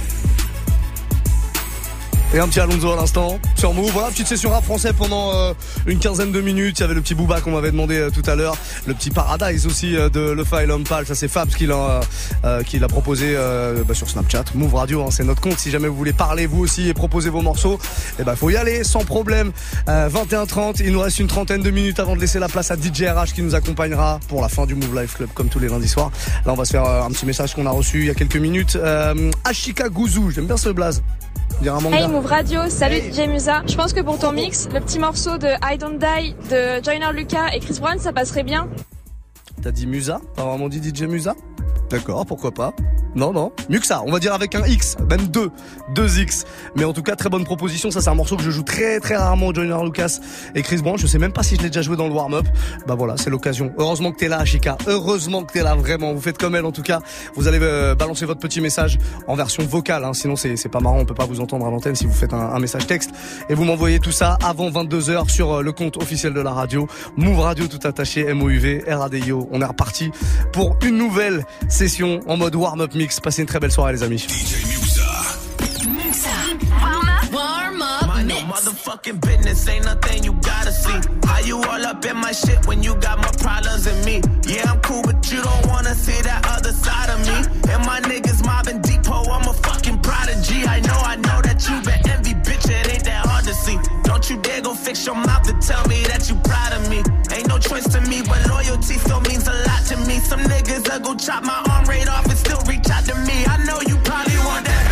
Et 2.31 2.37
un 2.37 2.47
petit 2.47 2.59
Alonso 2.59 2.91
à 2.91 2.95
l'instant 2.95 3.39
sur 3.55 3.73
Move. 3.73 3.89
Voilà, 3.91 4.09
petite 4.09 4.27
session 4.27 4.51
rap 4.51 4.63
français 4.63 4.93
pendant 4.93 5.33
euh, 5.33 5.53
une 5.87 5.97
quinzaine 5.97 6.31
de 6.31 6.41
minutes. 6.41 6.77
Il 6.77 6.81
y 6.81 6.83
avait 6.83 6.93
le 6.93 7.01
petit 7.01 7.15
Booba 7.15 7.41
qu'on 7.41 7.49
m'avait 7.49 7.71
demandé 7.71 7.97
euh, 7.97 8.11
tout 8.11 8.21
à 8.29 8.35
l'heure, 8.35 8.55
le 8.85 8.93
petit 8.93 9.09
Paradise 9.09 9.65
aussi 9.65 9.95
euh, 9.95 10.09
de 10.09 10.19
Le 10.19 10.43
et 10.61 10.65
Lompal. 10.67 11.07
Ça 11.07 11.15
c'est 11.15 11.27
Fabs 11.27 11.49
qui 11.49 11.65
l'a 11.65 12.01
euh, 12.45 12.61
qui 12.61 12.77
l'a 12.77 12.87
proposé 12.87 13.33
euh, 13.35 13.83
bah, 13.83 13.95
sur 13.95 14.07
Snapchat. 14.07 14.45
Move 14.53 14.75
Radio, 14.75 15.01
hein, 15.01 15.09
c'est 15.09 15.23
notre 15.23 15.41
compte. 15.41 15.57
Si 15.57 15.71
jamais 15.71 15.87
vous 15.87 15.95
voulez 15.95 16.13
parler 16.13 16.45
vous 16.45 16.59
aussi 16.59 16.87
et 16.87 16.93
proposer 16.93 17.31
vos 17.31 17.41
morceaux, 17.41 17.79
eh 18.19 18.23
ben 18.23 18.35
faut 18.35 18.51
y 18.51 18.57
aller 18.57 18.83
sans 18.83 19.03
problème. 19.03 19.51
Euh, 19.87 20.07
21h30, 20.09 20.83
il 20.85 20.91
nous 20.91 20.99
reste 21.01 21.17
une 21.17 21.27
trentaine 21.27 21.63
de 21.63 21.71
minutes 21.71 21.99
avant 21.99 22.15
de 22.15 22.21
laisser 22.21 22.37
la 22.37 22.47
place 22.47 22.69
à 22.69 22.75
DJ 22.75 23.05
RH 23.05 23.33
qui 23.33 23.41
nous 23.41 23.55
accompagnera 23.55 24.19
pour 24.27 24.41
la 24.43 24.49
fin 24.49 24.67
du 24.67 24.75
Move 24.75 25.01
Life 25.01 25.15
Club 25.15 25.29
comme 25.33 25.49
tous 25.49 25.59
les 25.59 25.67
lundis 25.67 25.87
soirs. 25.87 26.11
Là 26.45 26.53
on 26.53 26.55
va 26.55 26.65
se 26.65 26.71
faire 26.71 26.85
euh, 26.85 27.01
un 27.01 27.09
petit 27.09 27.25
message 27.25 27.55
qu'on 27.55 27.65
a 27.65 27.71
reçu 27.71 28.01
il 28.01 28.05
y 28.05 28.11
a 28.11 28.15
quelques 28.15 28.37
minutes. 28.37 28.75
Euh, 28.75 29.31
Ashika 29.45 29.89
Gouzou, 29.89 30.29
j'aime 30.29 30.45
bien 30.45 30.57
ce 30.57 30.69
blaze. 30.69 31.01
Dire 31.61 31.75
un 31.75 31.81
manga. 31.81 31.97
Hey 31.97 32.07
Move 32.07 32.25
Radio, 32.25 32.69
salut 32.69 33.01
DJ 33.01 33.27
Musa. 33.27 33.63
Je 33.67 33.75
pense 33.75 33.91
que 33.91 33.99
pour 33.99 34.17
ton 34.17 34.31
mix, 34.31 34.69
le 34.73 34.79
petit 34.79 34.97
morceau 34.97 35.37
de 35.37 35.47
I 35.61 35.77
Don't 35.77 35.97
Die 35.99 36.33
de 36.49 36.81
Joyner 36.83 37.11
Lucas 37.13 37.49
et 37.53 37.59
Chris 37.59 37.79
Brown, 37.81 37.99
ça 37.99 38.13
passerait 38.13 38.43
bien. 38.43 38.69
T'as 39.61 39.71
dit 39.71 39.85
Musa 39.87 40.21
T'as 40.35 40.43
vraiment 40.43 40.69
dit 40.69 40.81
DJ 40.81 41.03
Musa 41.03 41.35
D'accord, 41.89 42.25
pourquoi 42.25 42.51
pas 42.51 42.73
Non, 43.15 43.33
non, 43.33 43.51
mieux 43.67 43.79
que 43.79 43.85
ça, 43.85 44.03
on 44.05 44.11
va 44.11 44.19
dire 44.19 44.33
avec 44.33 44.53
un 44.53 44.65
X, 44.65 44.95
même 45.09 45.27
deux, 45.27 45.49
deux 45.95 46.19
X. 46.19 46.45
Mais 46.75 46.83
en 46.83 46.93
tout 46.93 47.01
cas, 47.01 47.15
très 47.15 47.29
bonne 47.29 47.45
proposition, 47.45 47.89
ça 47.89 47.99
c'est 47.99 48.09
un 48.09 48.15
morceau 48.15 48.37
que 48.37 48.43
je 48.43 48.51
joue 48.51 48.61
très 48.61 48.99
très 48.99 49.15
rarement, 49.15 49.51
Joyner 49.53 49.77
Lucas 49.83 50.19
et 50.53 50.61
Chris 50.61 50.77
Brown. 50.77 50.97
Je 50.99 51.07
sais 51.07 51.17
même 51.17 51.33
pas 51.33 51.41
si 51.41 51.55
je 51.55 51.61
l'ai 51.61 51.69
déjà 51.69 51.81
joué 51.81 51.97
dans 51.97 52.07
le 52.07 52.13
warm-up. 52.13 52.45
Bah 52.87 52.93
voilà, 52.95 53.17
c'est 53.17 53.31
l'occasion. 53.31 53.73
Heureusement 53.77 54.11
que 54.11 54.17
t'es 54.17 54.27
là, 54.27 54.37
Ashika. 54.37 54.77
Heureusement 54.87 55.43
que 55.43 55.53
t'es 55.53 55.63
là, 55.63 55.75
vraiment. 55.75 56.13
Vous 56.13 56.21
faites 56.21 56.37
comme 56.37 56.55
elle 56.55 56.65
en 56.65 56.71
tout 56.71 56.83
cas. 56.83 56.99
Vous 57.35 57.47
allez 57.47 57.59
euh, 57.61 57.95
balancer 57.95 58.25
votre 58.25 58.39
petit 58.39 58.61
message 58.61 58.99
en 59.27 59.35
version 59.35 59.63
vocale, 59.63 60.03
hein. 60.03 60.13
sinon 60.13 60.35
c'est 60.35 60.69
pas 60.69 60.79
marrant, 60.79 60.99
on 60.99 61.05
peut 61.05 61.15
pas 61.15 61.25
vous 61.25 61.39
entendre 61.41 61.65
à 61.65 61.71
l'antenne 61.71 61.95
si 61.95 62.05
vous 62.05 62.13
faites 62.13 62.33
un, 62.33 62.51
un 62.51 62.59
message 62.59 62.85
texte. 62.85 63.11
Et 63.49 63.55
vous 63.55 63.63
m'envoyez 63.63 63.99
tout 63.99 64.11
ça 64.11 64.37
avant 64.43 64.69
22h 64.69 65.29
sur 65.29 65.57
euh, 65.57 65.61
le 65.63 65.71
compte 65.71 65.97
officiel 65.97 66.33
de 66.33 66.41
la 66.41 66.51
radio. 66.51 66.87
Move 67.17 67.39
Radio 67.39 67.67
tout 67.67 67.79
attaché, 67.87 68.27
M-O-U-V, 68.27 68.83
R-A-D-I-O. 68.87 69.49
On 69.51 69.61
est 69.61 69.65
reparti 69.65 70.11
pour 70.53 70.77
une 70.83 70.97
nouvelle 70.97 71.45
session 71.79 72.19
en 72.27 72.35
mode 72.35 72.55
warm-up 72.55 72.93
mix. 72.93 73.21
Passez 73.21 73.41
une 73.41 73.47
très 73.47 73.59
belle 73.59 73.71
soirée 73.71 73.93
les 73.93 74.03
amis. 74.03 74.27
Warm 77.31 77.81
up 77.81 78.07
Mind 78.07 78.29
your 78.29 78.41
motherfucking 78.41 79.21
business, 79.21 79.65
ain't 79.69 79.85
nothing 79.85 80.25
you 80.25 80.33
gotta 80.33 80.73
see. 80.73 80.99
How 81.25 81.39
you 81.45 81.55
all 81.63 81.85
up 81.85 82.03
in 82.05 82.17
my 82.17 82.33
shit 82.33 82.67
when 82.67 82.83
you 82.83 82.95
got 82.95 83.17
more 83.19 83.31
problems 83.39 83.85
than 83.85 84.03
me? 84.03 84.19
Yeah, 84.45 84.69
I'm 84.69 84.81
cool, 84.81 85.01
but 85.03 85.31
you 85.31 85.41
don't 85.41 85.67
wanna 85.67 85.95
see 85.95 86.21
that 86.23 86.45
other 86.49 86.73
side 86.73 87.09
of 87.11 87.19
me. 87.25 87.37
And 87.71 87.85
my 87.85 88.01
niggas 88.01 88.43
mobbing 88.45 88.81
depot, 88.81 89.23
I'm 89.31 89.47
a 89.47 89.53
fucking 89.53 89.78
Don't 94.19 94.31
you 94.31 94.41
dare 94.41 94.59
go 94.59 94.73
fix 94.73 95.05
your 95.05 95.15
mouth 95.15 95.43
to 95.47 95.53
tell 95.65 95.87
me 95.87 96.03
that 96.11 96.27
you 96.27 96.35
proud 96.43 96.73
of 96.73 96.89
me. 96.89 96.99
Ain't 97.31 97.47
no 97.47 97.57
choice 97.57 97.87
to 97.87 98.01
me, 98.01 98.19
but 98.27 98.43
loyalty 98.51 98.99
still 98.99 99.21
means 99.21 99.47
a 99.47 99.55
lot 99.63 99.79
to 99.87 99.95
me. 99.95 100.19
Some 100.19 100.41
niggas 100.41 100.83
that 100.91 101.03
go 101.03 101.15
chop 101.15 101.41
my 101.45 101.55
arm 101.71 101.85
right 101.85 102.03
off 102.09 102.25
and 102.27 102.35
still 102.35 102.59
reach 102.67 102.83
out 102.91 103.07
to 103.07 103.15
me. 103.15 103.47
I 103.47 103.63
know 103.63 103.79
you 103.87 103.95
probably 104.03 104.35
want 104.43 104.67
that. 104.67 104.83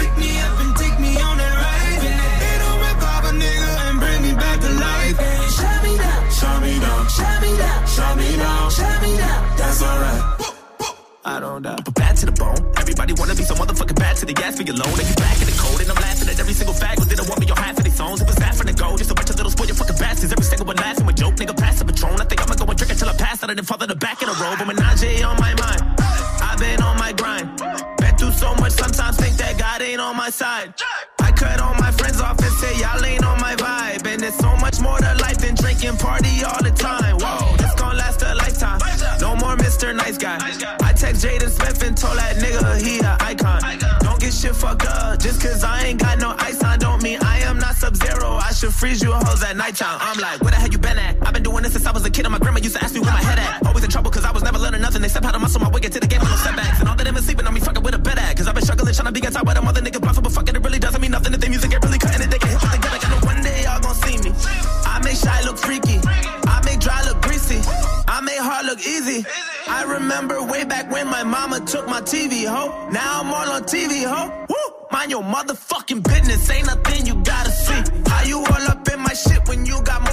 Pick 0.00 0.16
me 0.16 0.40
up 0.40 0.64
and 0.64 0.72
take 0.80 0.96
me 0.96 1.12
on 1.20 1.36
that 1.36 1.54
ride. 1.60 2.00
It 2.00 2.56
don't 2.64 2.80
rip 2.88 3.04
off 3.04 3.28
a 3.28 3.32
nigga 3.36 3.70
and 3.84 4.00
bring 4.00 4.20
me 4.24 4.32
back 4.32 4.56
to 4.64 4.70
life. 4.80 5.16
Shut 5.52 5.84
me 5.84 5.92
down, 6.00 6.24
shut 6.32 6.56
me 6.64 6.72
down, 6.80 7.04
shut 7.04 7.36
me 7.44 7.52
down, 7.52 7.84
shut 7.84 8.16
me 8.16 8.28
down, 8.32 8.70
shut 8.72 8.96
me 9.04 9.12
down. 9.20 9.40
That's 9.60 9.82
alright. 9.84 10.24
I 11.22 11.36
don't 11.40 11.60
doubt. 11.60 11.84
But 11.84 11.94
bad 12.00 12.16
to 12.16 12.24
the 12.24 12.32
bone. 12.32 12.56
Everybody 12.80 13.12
wanna 13.12 13.34
be 13.34 13.44
so 13.44 13.52
motherfucking 13.54 14.00
bad 14.00 14.16
to 14.16 14.24
the 14.24 14.32
gas 14.32 14.56
for 14.56 14.64
your 14.64 14.76
loan. 14.80 14.96
And 14.96 15.04
you 15.04 15.16
back 15.20 15.36
in 15.36 15.44
the 15.44 15.56
cold. 15.60 15.84
And 15.84 15.90
I'm 15.92 16.00
laughing 16.00 16.32
at 16.32 16.40
every 16.40 16.54
single 16.54 16.72
fact. 16.72 16.96
But 17.04 17.12
didn't 17.12 17.28
want 17.28 17.40
me 17.40 17.46
your 17.46 17.60
half 17.60 17.76
of 17.76 17.84
songs. 17.98 18.20
It 18.22 18.26
was 18.30 18.36
that 18.36 18.54
from 18.54 18.66
the 18.70 18.72
go. 18.72 18.96
Just 18.96 19.10
a 19.10 19.14
bunch 19.14 19.30
of 19.30 19.36
little 19.36 19.50
spoiled 19.50 19.76
fucking 19.76 19.98
bastards. 19.98 20.30
Every 20.32 20.46
single 20.46 20.66
one 20.66 20.76
laughing 20.76 21.04
with 21.04 21.16
joke. 21.16 21.34
Nigga, 21.34 21.56
pass 21.58 21.78
the 21.80 21.84
patron. 21.84 22.20
I 22.22 22.24
think 22.30 22.40
I'ma 22.40 22.54
go 22.54 22.64
and 22.64 22.78
drink 22.78 22.92
until 22.94 23.10
I 23.10 23.16
pass 23.18 23.42
out. 23.42 23.50
And 23.50 23.58
then 23.58 23.66
fall 23.66 23.78
to 23.78 23.86
the 23.86 23.98
back 23.98 24.22
in 24.22 24.28
a 24.28 24.36
row. 24.38 24.54
But 24.58 24.66
Menage 24.70 25.22
on 25.26 25.36
my 25.42 25.52
mind. 25.58 25.82
I've 26.48 26.58
been 26.62 26.80
on 26.80 26.96
my 26.96 27.12
grind. 27.12 27.46
Been 27.98 28.14
through 28.16 28.32
so 28.32 28.54
much. 28.62 28.72
Sometimes 28.72 29.16
think 29.18 29.36
that 29.42 29.58
God 29.58 29.82
ain't 29.82 30.00
on 30.00 30.16
my 30.16 30.30
side. 30.30 30.74
I 31.18 31.32
cut 31.32 31.58
all 31.60 31.74
my 31.74 31.90
friends 31.90 32.20
off 32.20 32.38
and 32.38 32.54
say 32.62 32.72
y'all 32.78 33.04
ain't 33.04 33.26
on 33.26 33.40
my 33.40 33.54
vibe. 33.56 34.06
And 34.06 34.22
there's 34.22 34.38
so 34.38 34.54
much 34.56 34.78
more 34.80 34.98
to 34.98 35.12
life 35.18 35.38
than 35.38 35.54
drinking 35.56 35.98
party 35.98 36.44
all 36.46 36.62
the 36.62 36.70
time. 36.70 37.18
Whoa, 37.18 37.56
this 37.56 37.74
gon' 37.74 37.96
last 37.96 38.22
a 38.22 38.34
lifetime. 38.34 38.78
No 39.20 39.34
more 39.34 39.56
Mr. 39.56 39.94
Nice 39.94 40.18
Guy. 40.18 40.38
I 40.88 40.92
text 40.92 41.24
Jaden 41.24 41.50
Smith 41.50 41.82
and 41.82 41.96
told 41.96 42.16
that 42.16 42.36
nigga 42.36 42.78
he 42.78 43.00
a 43.00 43.16
icon. 43.20 43.60
Don't 44.00 44.20
get 44.20 44.32
shit 44.32 44.54
fucked 44.54 44.86
up. 44.86 45.18
Just 45.18 45.42
cause 45.42 45.64
I 45.64 45.82
ain't 45.86 46.00
got 46.00 46.18
no 46.18 46.34
ice 46.38 46.62
on 46.62 46.78
don't 46.78 47.02
mean 47.02 47.17
freeze 48.78 49.02
you 49.02 49.10
hoes 49.10 49.42
at 49.42 49.56
nighttime. 49.56 49.98
I'm 50.00 50.18
like, 50.22 50.40
where 50.40 50.52
the 50.52 50.56
hell 50.56 50.70
you 50.70 50.78
been 50.78 50.98
at? 50.98 51.18
I've 51.26 51.34
been 51.34 51.42
doing 51.42 51.62
this 51.64 51.72
since 51.72 51.84
I 51.84 51.90
was 51.90 52.06
a 52.06 52.10
kid 52.10 52.24
and 52.24 52.32
my 52.32 52.38
grandma 52.38 52.60
used 52.60 52.76
to 52.76 52.82
ask 52.82 52.94
me 52.94 53.00
where 53.00 53.12
my 53.12 53.20
head 53.20 53.38
at. 53.38 53.66
Always 53.66 53.82
in 53.82 53.90
trouble 53.90 54.10
cause 54.10 54.24
I 54.24 54.30
was 54.30 54.44
never 54.44 54.58
learning 54.58 54.80
nothing 54.80 55.02
except 55.02 55.24
how 55.26 55.32
to 55.32 55.38
muscle 55.38 55.60
my 55.60 55.68
way 55.68 55.80
get 55.80 55.92
to 55.92 56.00
the 56.00 56.06
game 56.06 56.20
with 56.20 56.30
no 56.30 56.36
setbacks. 56.36 56.78
And 56.78 56.88
all 56.88 56.94
that 56.94 57.04
them 57.04 57.16
is 57.16 57.24
sleeping 57.24 57.46
on 57.46 57.54
me 57.54 57.60
fucking 57.60 57.82
with 57.82 57.94
a 57.94 57.98
bed 57.98 58.18
at. 58.18 58.36
Cause 58.36 58.46
I've 58.46 58.54
been 58.54 58.64
struggling 58.64 58.94
trying 58.94 59.12
to 59.12 59.20
be 59.20 59.26
on 59.26 59.32
top 59.32 59.48
of 59.48 59.54
them 59.54 59.66
other 59.66 59.82
niggas 59.82 60.00
bluffing, 60.00 60.22
but 60.22 60.32
fucking 60.32 60.54
it 60.54 60.62
really 60.62 60.78
doesn't 60.78 61.00
mean 61.00 61.10
nothing 61.10 61.34
if 61.34 61.40
they 61.40 61.48
music 61.48 61.70
get 61.70 61.82
really 61.82 61.98
cutting 61.98 62.22
it. 62.22 62.30
They 62.30 62.38
can 62.38 62.50
hit 62.50 62.62
you 62.62 62.70
together. 62.70 62.98
I 63.02 63.08
know 63.10 63.26
one 63.26 63.42
day 63.42 63.62
y'all 63.64 63.80
gon' 63.80 63.94
see 63.98 64.16
me. 64.22 64.30
I 64.86 65.00
make 65.02 65.18
shy 65.18 65.42
look 65.42 65.58
freaky. 65.58 65.98
I 66.46 66.62
make 66.64 66.78
dry 66.78 67.02
look 67.02 67.20
greasy. 67.22 67.58
I 68.06 68.20
make 68.22 68.38
hard 68.38 68.66
look 68.66 68.78
easy. 68.86 69.26
I 69.66 69.82
remember 69.82 70.42
way 70.46 70.64
back 70.64 70.90
when 70.90 71.08
my 71.08 71.24
mama 71.24 71.60
took 71.66 71.86
my 71.88 72.00
TV, 72.00 72.46
ho. 72.46 72.88
Now 72.90 73.20
I'm 73.20 73.34
all 73.34 73.50
on 73.58 73.62
TV, 73.64 74.06
ho. 74.06 74.46
Woo! 74.48 74.78
Mind 74.90 75.10
your 75.10 75.22
motherfucking 75.22 76.02
business, 76.02 76.48
ain't 76.50 76.66
nothing 76.66 77.06
you 77.06 77.16
gotta 77.22 77.50
see. 77.50 77.82
How 78.06 78.22
you 78.24 78.47
shit 79.18 79.48
when 79.48 79.66
you 79.66 79.82
got 79.82 80.07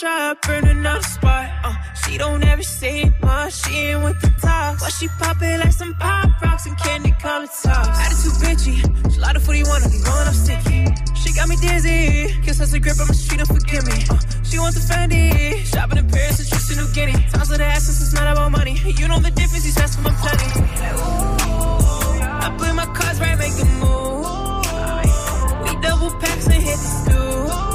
job, 0.00 0.38
burning 0.46 0.86
up 0.86 1.02
spot. 1.02 1.50
Uh, 1.62 1.74
she 1.92 2.16
don't 2.16 2.42
ever 2.42 2.62
say 2.62 3.12
much, 3.20 3.52
she 3.52 3.76
ain't 3.76 4.02
with 4.02 4.18
the 4.22 4.32
talks. 4.40 4.82
But 4.82 4.92
she 4.92 5.08
poppin' 5.08 5.60
like 5.60 5.72
some 5.72 5.94
pop 5.94 6.40
rocks 6.40 6.64
and 6.64 6.76
candy 6.78 7.12
colored 7.20 7.50
tops. 7.62 7.98
Attitude 8.00 8.38
bitchy, 8.40 9.12
she 9.12 9.20
lot 9.20 9.36
of 9.36 9.42
footy 9.42 9.62
wanna 9.64 9.88
be 9.90 10.00
rolling 10.06 10.28
up 10.28 10.34
sticky. 10.34 10.86
She 11.20 11.34
got 11.34 11.48
me 11.48 11.56
dizzy, 11.56 12.34
kiss 12.42 12.58
has 12.58 12.72
a 12.72 12.80
grip 12.80 12.98
on 12.98 13.08
my 13.08 13.14
street, 13.14 13.38
don't 13.38 13.46
forgive 13.46 13.84
me. 13.84 13.98
Uh, 14.08 14.16
she 14.42 14.58
wants 14.58 14.78
a 14.78 14.92
Fendi, 14.92 15.56
shopping 15.66 15.98
in 15.98 16.08
Paris 16.08 16.40
and 16.40 16.48
trips 16.48 16.68
to 16.68 16.76
New 16.80 16.88
Guinea. 16.94 17.12
Times 17.28 17.50
with 17.50 17.58
the 17.58 17.66
essence, 17.66 18.00
it's 18.00 18.14
not 18.14 18.32
about 18.32 18.50
money. 18.52 18.80
You 18.84 19.06
know 19.06 19.18
the 19.18 19.30
difference, 19.30 19.64
he's 19.64 19.76
asking 19.76 20.04
for 20.04 20.16
plenty. 20.16 20.48
I 22.46 22.54
play 22.56 22.72
my 22.72 22.86
cards 22.86 23.20
right, 23.20 23.36
make 23.36 23.52
a 23.52 23.66
move. 23.84 24.24
We 25.64 25.70
double 25.82 26.10
packs 26.20 26.46
and 26.46 26.62
hit 26.62 26.78
the 26.78 26.90
stool. 27.04 27.69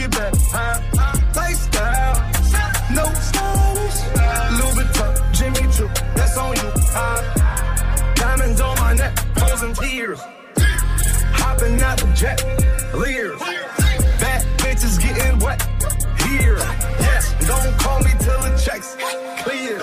Gucci 0.00 0.10
bag, 0.10 0.34
huh? 0.52 0.80
Lifestyle, 1.36 2.16
no 2.94 3.04
stylish, 3.20 3.98
Louis 4.58 4.74
Vuitton, 4.76 5.32
Jimmy 5.32 5.72
Choo, 5.72 5.88
that's 6.14 6.36
on 6.36 6.56
you, 6.56 6.72
huh? 6.92 8.14
Diamonds 8.14 8.60
on 8.60 8.76
my 8.78 8.94
neck, 8.94 9.18
frozen 9.36 9.74
tears. 9.74 10.20
Hopping 11.32 11.80
out 11.82 11.98
the 11.98 12.12
jet, 12.14 12.42
leers. 12.94 13.38
Bad 14.20 14.46
bitches 14.58 15.00
getting 15.00 15.38
wet 15.38 15.62
here. 16.26 16.56
Yes, 16.56 17.34
don't 17.46 17.78
call 17.78 17.98
me 18.00 18.10
till 18.18 18.40
the 18.40 18.62
checks 18.62 18.96
clear. 19.42 19.80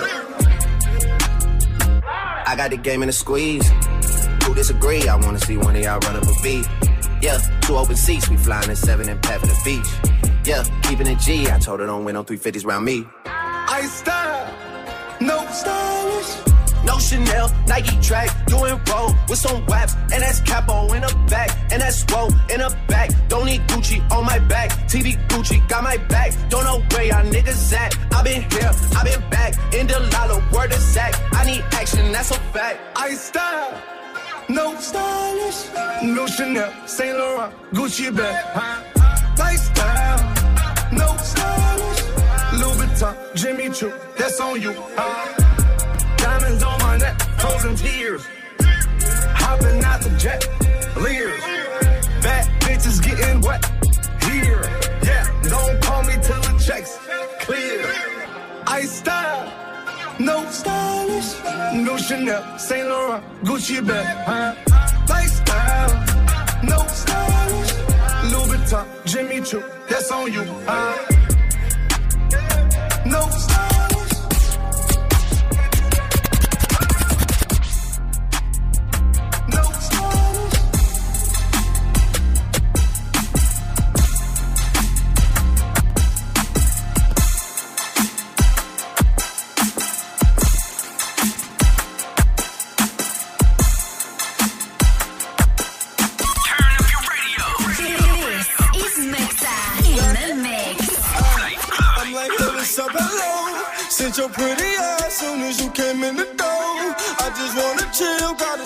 I 2.46 2.54
got 2.56 2.70
the 2.70 2.76
game 2.76 3.02
in 3.02 3.08
a 3.08 3.12
squeeze. 3.12 3.68
Who 4.44 4.54
disagree? 4.54 5.06
I 5.08 5.16
wanna 5.16 5.40
see 5.40 5.56
one 5.56 5.76
of 5.76 5.82
y'all 5.82 6.00
run 6.00 6.16
up 6.16 6.24
a 6.24 6.42
beat. 6.42 6.66
Yeah, 7.20 7.38
two 7.62 7.76
open 7.76 7.96
seats, 7.96 8.28
we 8.28 8.36
flying 8.36 8.70
in 8.70 8.76
seven 8.76 9.08
and 9.08 9.24
for 9.24 9.46
the 9.46 9.60
beach. 9.64 9.88
Yeah, 10.44 10.62
keeping 10.82 11.06
it 11.06 11.18
G. 11.18 11.50
I 11.50 11.58
told 11.58 11.80
her 11.80 11.86
don't 11.86 12.04
win 12.04 12.14
no 12.14 12.24
350s 12.24 12.64
round 12.64 12.84
me. 12.84 13.04
I 13.26 13.82
style, 13.86 14.54
no 15.20 15.46
stylish. 15.50 16.58
No 16.84 16.98
Chanel, 16.98 17.50
Nike 17.66 18.00
track, 18.00 18.30
doing 18.46 18.80
roll 18.88 19.12
with 19.28 19.38
some 19.38 19.66
waps, 19.66 19.94
and 20.12 20.22
that's 20.22 20.40
capo 20.40 20.92
in 20.92 21.02
the 21.02 21.26
back, 21.28 21.50
and 21.72 21.82
that's 21.82 22.04
roll 22.12 22.28
in 22.48 22.60
the 22.60 22.74
back. 22.86 23.10
Don't 23.28 23.46
need 23.46 23.60
Gucci 23.62 23.98
on 24.12 24.24
my 24.24 24.38
back, 24.38 24.70
TV 24.88 25.18
Gucci 25.28 25.66
got 25.68 25.82
my 25.82 25.96
back. 26.08 26.32
Don't 26.48 26.64
know 26.64 26.80
where 26.92 27.04
y'all 27.04 27.24
niggas 27.24 27.72
at. 27.74 27.94
I 28.14 28.22
been 28.22 28.42
here, 28.42 28.70
I 28.96 29.04
been 29.04 29.28
back, 29.28 29.74
in 29.74 29.86
the 29.86 29.98
lala, 30.12 30.42
word 30.52 30.72
of 30.72 30.78
sack. 30.78 31.14
I 31.32 31.44
need 31.44 31.64
action, 31.72 32.12
that's 32.12 32.30
a 32.30 32.40
fact. 32.54 32.78
I 32.96 33.10
style, 33.14 33.82
no 34.48 34.74
stylish, 34.80 35.70
no 36.02 36.26
Chanel, 36.26 36.72
Saint 36.86 37.16
Laurent, 37.18 37.52
Gucci 37.72 38.14
bag, 38.14 38.44
huh? 38.54 38.82
Lifestyle, 39.38 40.18
no 40.92 41.06
stylish, 41.16 42.02
Louis 42.60 42.86
Vuitton, 42.86 43.14
Jimmy 43.34 43.70
Choo, 43.70 43.92
that's 44.16 44.40
on 44.40 44.60
you, 44.60 44.72
huh? 44.96 46.16
Diamonds 46.16 46.62
on 46.62 46.78
my 46.80 46.96
neck, 46.98 47.20
frozen 47.38 47.76
tears, 47.76 48.24
hopping 49.34 49.82
out 49.84 50.00
the 50.00 50.10
jet, 50.18 50.46
leers. 50.96 51.40
Bad 52.22 52.46
bitches 52.62 53.02
getting 53.02 53.40
wet 53.40 53.64
here, 54.24 54.62
yeah. 55.02 55.24
Don't 55.48 55.80
call 55.82 56.02
me 56.04 56.14
till 56.22 56.40
the 56.42 56.62
checks 56.64 56.98
clear. 57.40 57.86
I 58.66 58.82
style. 58.82 59.52
No 60.20 60.44
stylish, 60.50 61.34
no 61.74 61.96
Chanel, 61.96 62.58
Saint 62.58 62.88
Laurent, 62.88 63.22
Gucci 63.44 63.86
bag, 63.86 64.16
huh? 64.26 64.67
Lifestyle, 65.48 66.62
no 66.62 66.78
stylish, 66.88 67.72
Louis 68.32 68.48
Vuitton, 68.58 68.84
Jimmy 69.06 69.40
Choo, 69.40 69.62
that's 69.88 70.10
on 70.10 70.32
you, 70.32 70.44
huh? 70.66 70.94
No 73.06 73.20
stylish, 73.30 73.77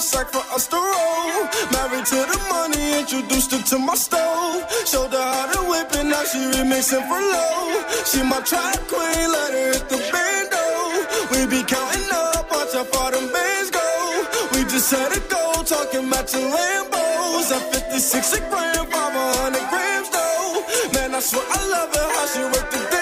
sack 0.02 0.28
for 0.28 0.42
us 0.52 0.66
to 0.66 0.76
roll. 0.76 1.46
Married 1.70 2.06
to 2.06 2.18
the 2.26 2.38
money, 2.50 2.98
introduced 2.98 3.52
her 3.52 3.62
to 3.62 3.78
my 3.78 3.94
stove. 3.94 4.66
Showed 4.84 5.12
her 5.12 5.28
how 5.36 5.46
to 5.52 5.60
whip 5.70 5.94
it, 5.94 6.04
now 6.04 6.24
she 6.24 6.38
remixing 6.58 7.06
for 7.06 7.22
low. 7.22 7.86
She 8.10 8.20
my 8.22 8.40
track 8.42 8.78
queen, 8.90 9.26
let 9.30 9.52
her 9.54 9.72
hit 9.72 9.86
the 9.88 9.98
bando. 10.10 10.64
We 11.30 11.46
be 11.46 11.62
counting 11.62 12.10
up, 12.10 12.50
watch 12.50 12.74
how 12.74 12.84
far 12.84 13.12
them 13.12 13.30
bands 13.32 13.70
go. 13.70 13.86
We 14.52 14.64
just 14.66 14.90
had 14.90 15.14
a 15.14 15.20
go, 15.30 15.62
talking 15.62 16.08
matching 16.10 16.50
Lambos. 16.50 17.54
At 17.54 17.62
56 17.72 18.32
a 18.34 18.40
gram, 18.50 18.86
500 18.90 19.70
grams 19.70 20.10
though. 20.10 20.66
Man, 20.94 21.14
I 21.14 21.20
swear 21.20 21.46
I 21.46 21.60
love 21.74 21.94
her, 21.94 22.08
how 22.16 22.26
she 22.26 22.42
work 22.42 22.68
the 22.72 22.78
damn 22.90 23.01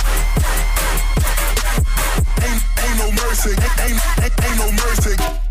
Mercy, 3.43 3.61
ain't, 3.61 3.79
ain't, 3.79 4.23
ain't, 4.23 4.43
ain't 4.43 4.57
no 4.57 4.71
mercy. 4.71 5.50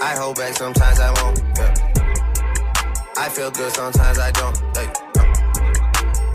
I 0.00 0.14
hold 0.14 0.36
back 0.36 0.54
sometimes 0.54 1.00
I 1.00 1.10
won't. 1.22 1.38
Yeah. 1.56 1.74
I 3.16 3.28
feel 3.30 3.50
good 3.50 3.72
sometimes 3.72 4.18
I 4.18 4.30
don't. 4.32 4.56
Hey, 4.76 4.92
no. 5.16 5.22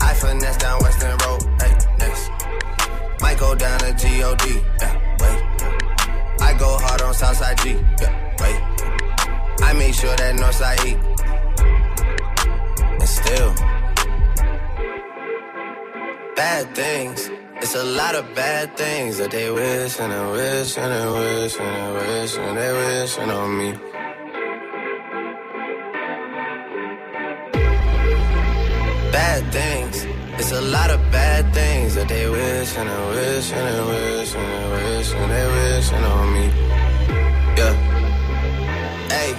I 0.00 0.14
finesse 0.14 0.56
down 0.56 0.80
Western 0.80 1.16
Road. 1.18 1.42
Hey, 1.60 1.72
next. 1.98 2.30
Might 3.20 3.38
go 3.38 3.54
down 3.54 3.78
to 3.78 3.92
God. 3.92 4.42
Yeah, 4.80 5.16
wait. 5.20 6.40
I 6.40 6.56
go 6.58 6.76
hard 6.78 7.02
on 7.02 7.14
Southside 7.14 7.58
G. 7.58 7.70
Yeah, 8.00 8.36
wait. 8.40 8.60
I 9.62 9.72
make 9.74 9.94
sure 9.94 10.16
that 10.16 10.34
Northside 10.34 10.84
eat. 10.84 10.98
And 13.00 13.08
still, 13.08 13.54
bad 16.34 16.74
things. 16.74 17.30
It's 17.62 17.76
a 17.76 17.84
lot 17.84 18.16
of 18.16 18.34
bad 18.34 18.76
things 18.76 19.18
that 19.18 19.30
they 19.30 19.48
wish 19.48 20.00
and 20.00 20.12
they 20.12 20.32
wish 20.32 20.76
and 20.76 20.92
they 20.92 21.06
wish 21.18 21.56
and 21.60 21.72
they 21.76 21.92
wish 21.94 22.36
and 22.36 22.58
they 22.58 22.72
wishing 22.80 23.30
on 23.30 23.50
me. 23.56 23.70
Bad 29.12 29.52
things. 29.52 30.04
It's 30.40 30.50
a 30.50 30.60
lot 30.60 30.90
of 30.90 30.98
bad 31.12 31.54
things 31.54 31.94
that 31.94 32.08
they 32.08 32.28
wish 32.28 32.76
and 32.76 32.88
they 32.90 33.04
wish 33.14 33.52
and 33.52 33.64
they 33.68 33.80
wish 33.92 34.34
and 34.34 34.48
they 34.54 34.66
wish 34.74 35.12
and 35.14 35.30
they 35.30 35.46
wishing 35.54 36.04
on 36.04 36.32
me. 36.34 36.46
Yeah. 37.56 37.74
Hey, 39.08 39.32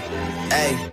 hey. 0.55 0.92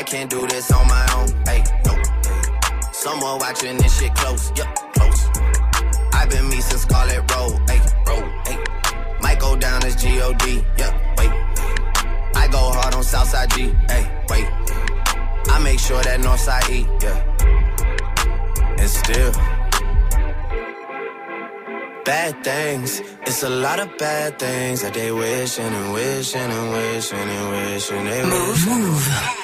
I 0.00 0.02
can't 0.02 0.30
do 0.30 0.46
this 0.46 0.72
on 0.72 0.88
my 0.88 1.06
own. 1.14 1.28
Hey, 1.44 1.62
no. 1.84 1.92
Hey. 1.92 2.90
Someone 2.90 3.38
watching 3.38 3.76
this 3.76 3.98
shit 4.00 4.14
close. 4.14 4.50
Yup, 4.56 4.74
close. 4.94 5.28
I've 6.14 6.30
been 6.30 6.48
me 6.48 6.58
since 6.62 6.82
Scarlet 6.88 7.20
Road. 7.30 7.60
Hey, 7.68 7.80
road. 8.08 8.24
Hey. 8.46 8.56
Might 9.20 9.38
go 9.38 9.56
down 9.56 9.84
as 9.84 9.96
G-O-D. 9.96 10.64
Yeah, 10.78 11.14
wait. 11.18 11.30
I 12.34 12.48
go 12.50 12.72
hard 12.72 12.94
on 12.94 13.02
Southside 13.02 13.50
G. 13.50 13.74
Hey, 13.90 14.08
wait. 14.30 14.48
I 15.52 15.60
make 15.62 15.78
sure 15.78 16.02
that 16.02 16.18
Northside 16.20 16.70
E. 16.70 16.88
Yeah. 17.04 17.18
And 18.80 18.88
still. 18.88 19.32
Bad 22.06 22.42
things, 22.42 23.02
it's 23.26 23.42
a 23.42 23.50
lot 23.50 23.78
of 23.78 23.98
bad 23.98 24.38
things 24.38 24.80
that 24.80 24.94
they 24.94 25.12
wishing 25.12 25.62
and 25.62 25.92
wishing 25.92 26.40
and 26.40 26.72
wishing 26.72 27.18
and 27.18 27.50
wishing 27.50 28.04
they 28.06 28.22
Move, 28.24 28.66
move. 28.66 29.39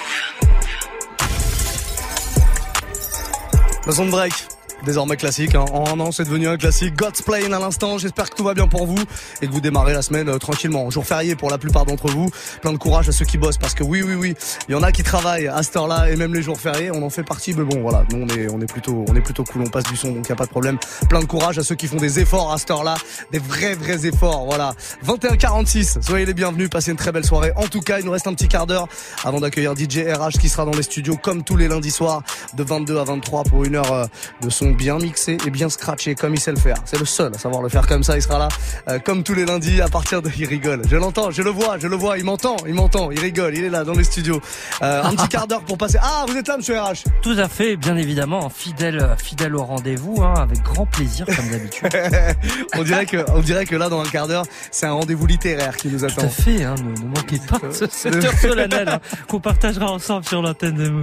Le 3.87 3.93
son 3.93 4.07
de 4.07 4.11
Drake. 4.11 4.55
Désormais 4.87 5.16
classique, 5.16 5.57
hein. 5.57 5.64
en 5.72 5.89
un 5.89 5.99
an 5.99 6.12
c'est 6.12 6.22
devenu 6.22 6.47
un 6.47 6.57
classique. 6.57 6.95
God's 6.95 7.20
Plane 7.20 7.53
à 7.53 7.59
l'instant, 7.59 7.99
j'espère 7.99 8.30
que 8.30 8.37
tout 8.37 8.45
va 8.45 8.55
bien 8.55 8.68
pour 8.68 8.87
vous 8.87 9.03
et 9.43 9.49
que 9.49 9.53
vous 9.53 9.61
démarrez 9.61 9.93
la 9.93 10.01
semaine 10.01 10.28
euh, 10.28 10.39
tranquillement. 10.39 10.89
Jour 10.91 11.05
férié 11.05 11.34
pour 11.34 11.51
la 11.51 11.59
plupart 11.59 11.87
d'entre 11.87 12.07
vous, 12.07 12.30
plein 12.62 12.72
de 12.72 12.78
courage 12.78 13.09
à 13.09 13.12
ceux 13.12 13.24
qui 13.24 13.37
bossent 13.37 13.59
parce 13.59 13.74
que 13.74 13.82
oui 13.82 14.03
oui 14.07 14.14
oui, 14.14 14.34
il 14.68 14.72
y 14.72 14.74
en 14.76 14.84
a 14.84 14.93
qui 14.93 15.03
travaillent 15.03 15.49
à 15.49 15.61
cette 15.64 15.76
heure-là 15.76 16.09
et 16.09 16.14
même 16.14 16.32
les 16.32 16.41
jours 16.41 16.61
fériés, 16.61 16.93
on 16.93 17.03
en 17.03 17.11
fait 17.11 17.24
partie 17.24 17.53
mais 17.53 17.64
bon 17.64 17.82
voilà, 17.82 18.05
nous 18.12 18.24
on 18.24 18.28
est, 18.28 18.49
on 18.49 18.61
est 18.61 18.72
plutôt 18.72 19.05
on 19.09 19.16
est 19.16 19.20
plutôt 19.20 19.43
cool, 19.43 19.62
on 19.62 19.70
passe 19.70 19.82
du 19.84 19.97
son 19.97 20.12
donc 20.12 20.28
y 20.28 20.32
a 20.32 20.37
pas 20.37 20.47
de 20.47 20.51
problème. 20.51 20.78
Plein 21.09 21.18
de 21.18 21.24
courage 21.24 21.59
à 21.59 21.64
ceux 21.64 21.74
qui 21.74 21.89
font 21.89 21.97
des 21.97 22.20
efforts 22.20 22.53
à 22.53 22.59
cette 22.59 22.70
heure-là, 22.70 22.95
des 23.32 23.41
vrais 23.41 23.74
vrais 23.74 24.07
efforts, 24.07 24.45
voilà. 24.45 24.72
21h46, 25.05 26.01
soyez 26.01 26.26
les 26.26 26.34
bienvenus, 26.34 26.70
passez 26.70 26.93
une 26.93 26.97
très 26.97 27.11
belle 27.11 27.24
soirée. 27.24 27.51
En 27.57 27.66
tout 27.66 27.80
cas, 27.80 27.99
il 27.99 28.05
nous 28.05 28.12
reste 28.12 28.28
un 28.28 28.34
petit 28.34 28.47
quart 28.47 28.68
d'heure 28.68 28.87
avant 29.24 29.41
d'accueillir 29.41 29.74
DJ 29.76 30.07
RH 30.16 30.39
qui 30.39 30.49
sera 30.49 30.64
dans 30.64 30.70
les 30.70 30.84
studios 30.84 31.16
comme 31.20 31.43
tous 31.43 31.57
les 31.57 31.66
lundis 31.66 31.91
soirs 31.91 32.22
de 32.55 32.62
22 32.62 32.99
à 32.99 33.05
23 33.05 33.43
pour 33.43 33.64
une 33.64 33.74
heure 33.74 33.93
euh, 33.93 34.07
de 34.43 34.49
son 34.49 34.75
bien 34.76 34.98
mixé 34.98 35.36
et 35.46 35.50
bien 35.50 35.68
scratché 35.68 36.14
comme 36.14 36.34
il 36.34 36.40
sait 36.40 36.52
le 36.52 36.58
faire. 36.58 36.76
C'est 36.84 36.98
le 36.98 37.04
seul 37.06 37.32
à 37.34 37.38
savoir 37.38 37.62
le 37.62 37.68
faire 37.68 37.86
comme 37.86 38.02
ça. 38.02 38.16
Il 38.16 38.22
sera 38.22 38.38
là 38.38 38.48
euh, 38.88 38.98
comme 38.98 39.22
tous 39.22 39.34
les 39.34 39.44
lundis 39.44 39.80
à 39.80 39.88
partir 39.88 40.22
de. 40.22 40.30
Il 40.38 40.46
rigole. 40.46 40.82
Je 40.88 40.96
l'entends, 40.96 41.30
je 41.30 41.42
le 41.42 41.50
vois, 41.50 41.78
je 41.78 41.86
le 41.88 41.96
vois. 41.96 42.18
Il 42.18 42.24
m'entend, 42.24 42.56
il 42.66 42.74
m'entend. 42.74 43.10
Il 43.10 43.18
rigole. 43.20 43.56
Il 43.56 43.64
est 43.64 43.70
là 43.70 43.84
dans 43.84 43.94
les 43.94 44.04
studios. 44.04 44.40
Euh, 44.82 45.02
un 45.02 45.14
petit 45.14 45.28
quart 45.28 45.46
d'heure 45.46 45.62
pour 45.62 45.78
passer. 45.78 45.98
Ah, 46.02 46.24
vous 46.28 46.36
êtes 46.36 46.46
là, 46.48 46.56
Monsieur 46.58 46.78
RH. 46.78 47.04
Tout 47.22 47.34
à 47.38 47.48
fait, 47.48 47.76
bien 47.76 47.96
évidemment, 47.96 48.48
fidèle, 48.50 49.16
fidèle 49.22 49.56
au 49.56 49.64
rendez-vous, 49.64 50.22
hein, 50.22 50.34
avec 50.36 50.62
grand 50.62 50.86
plaisir 50.86 51.26
comme 51.26 51.48
d'habitude. 51.48 51.88
on 52.76 52.82
dirait 52.82 53.06
que, 53.06 53.24
on 53.32 53.40
dirait 53.40 53.64
que 53.66 53.76
là, 53.76 53.88
dans 53.88 54.00
un 54.00 54.04
quart 54.08 54.28
d'heure, 54.28 54.44
c'est 54.70 54.86
un 54.86 54.92
rendez-vous 54.92 55.26
littéraire 55.26 55.76
qui 55.76 55.88
nous 55.88 56.04
attend. 56.04 56.22
Tout 56.22 56.26
à 56.26 56.28
fait, 56.28 56.64
hein, 56.64 56.74
ne, 56.82 57.02
ne 57.02 57.06
manquez 57.14 57.38
pas 57.38 57.58
ce- 57.72 57.86
cette 57.90 58.22
heure 58.24 58.38
solennelle 58.38 58.88
hein, 58.88 59.00
qu'on 59.28 59.40
partagera 59.40 59.90
ensemble 59.90 60.24
sur 60.24 60.42
l'antenne 60.42 60.74
de. 60.74 61.02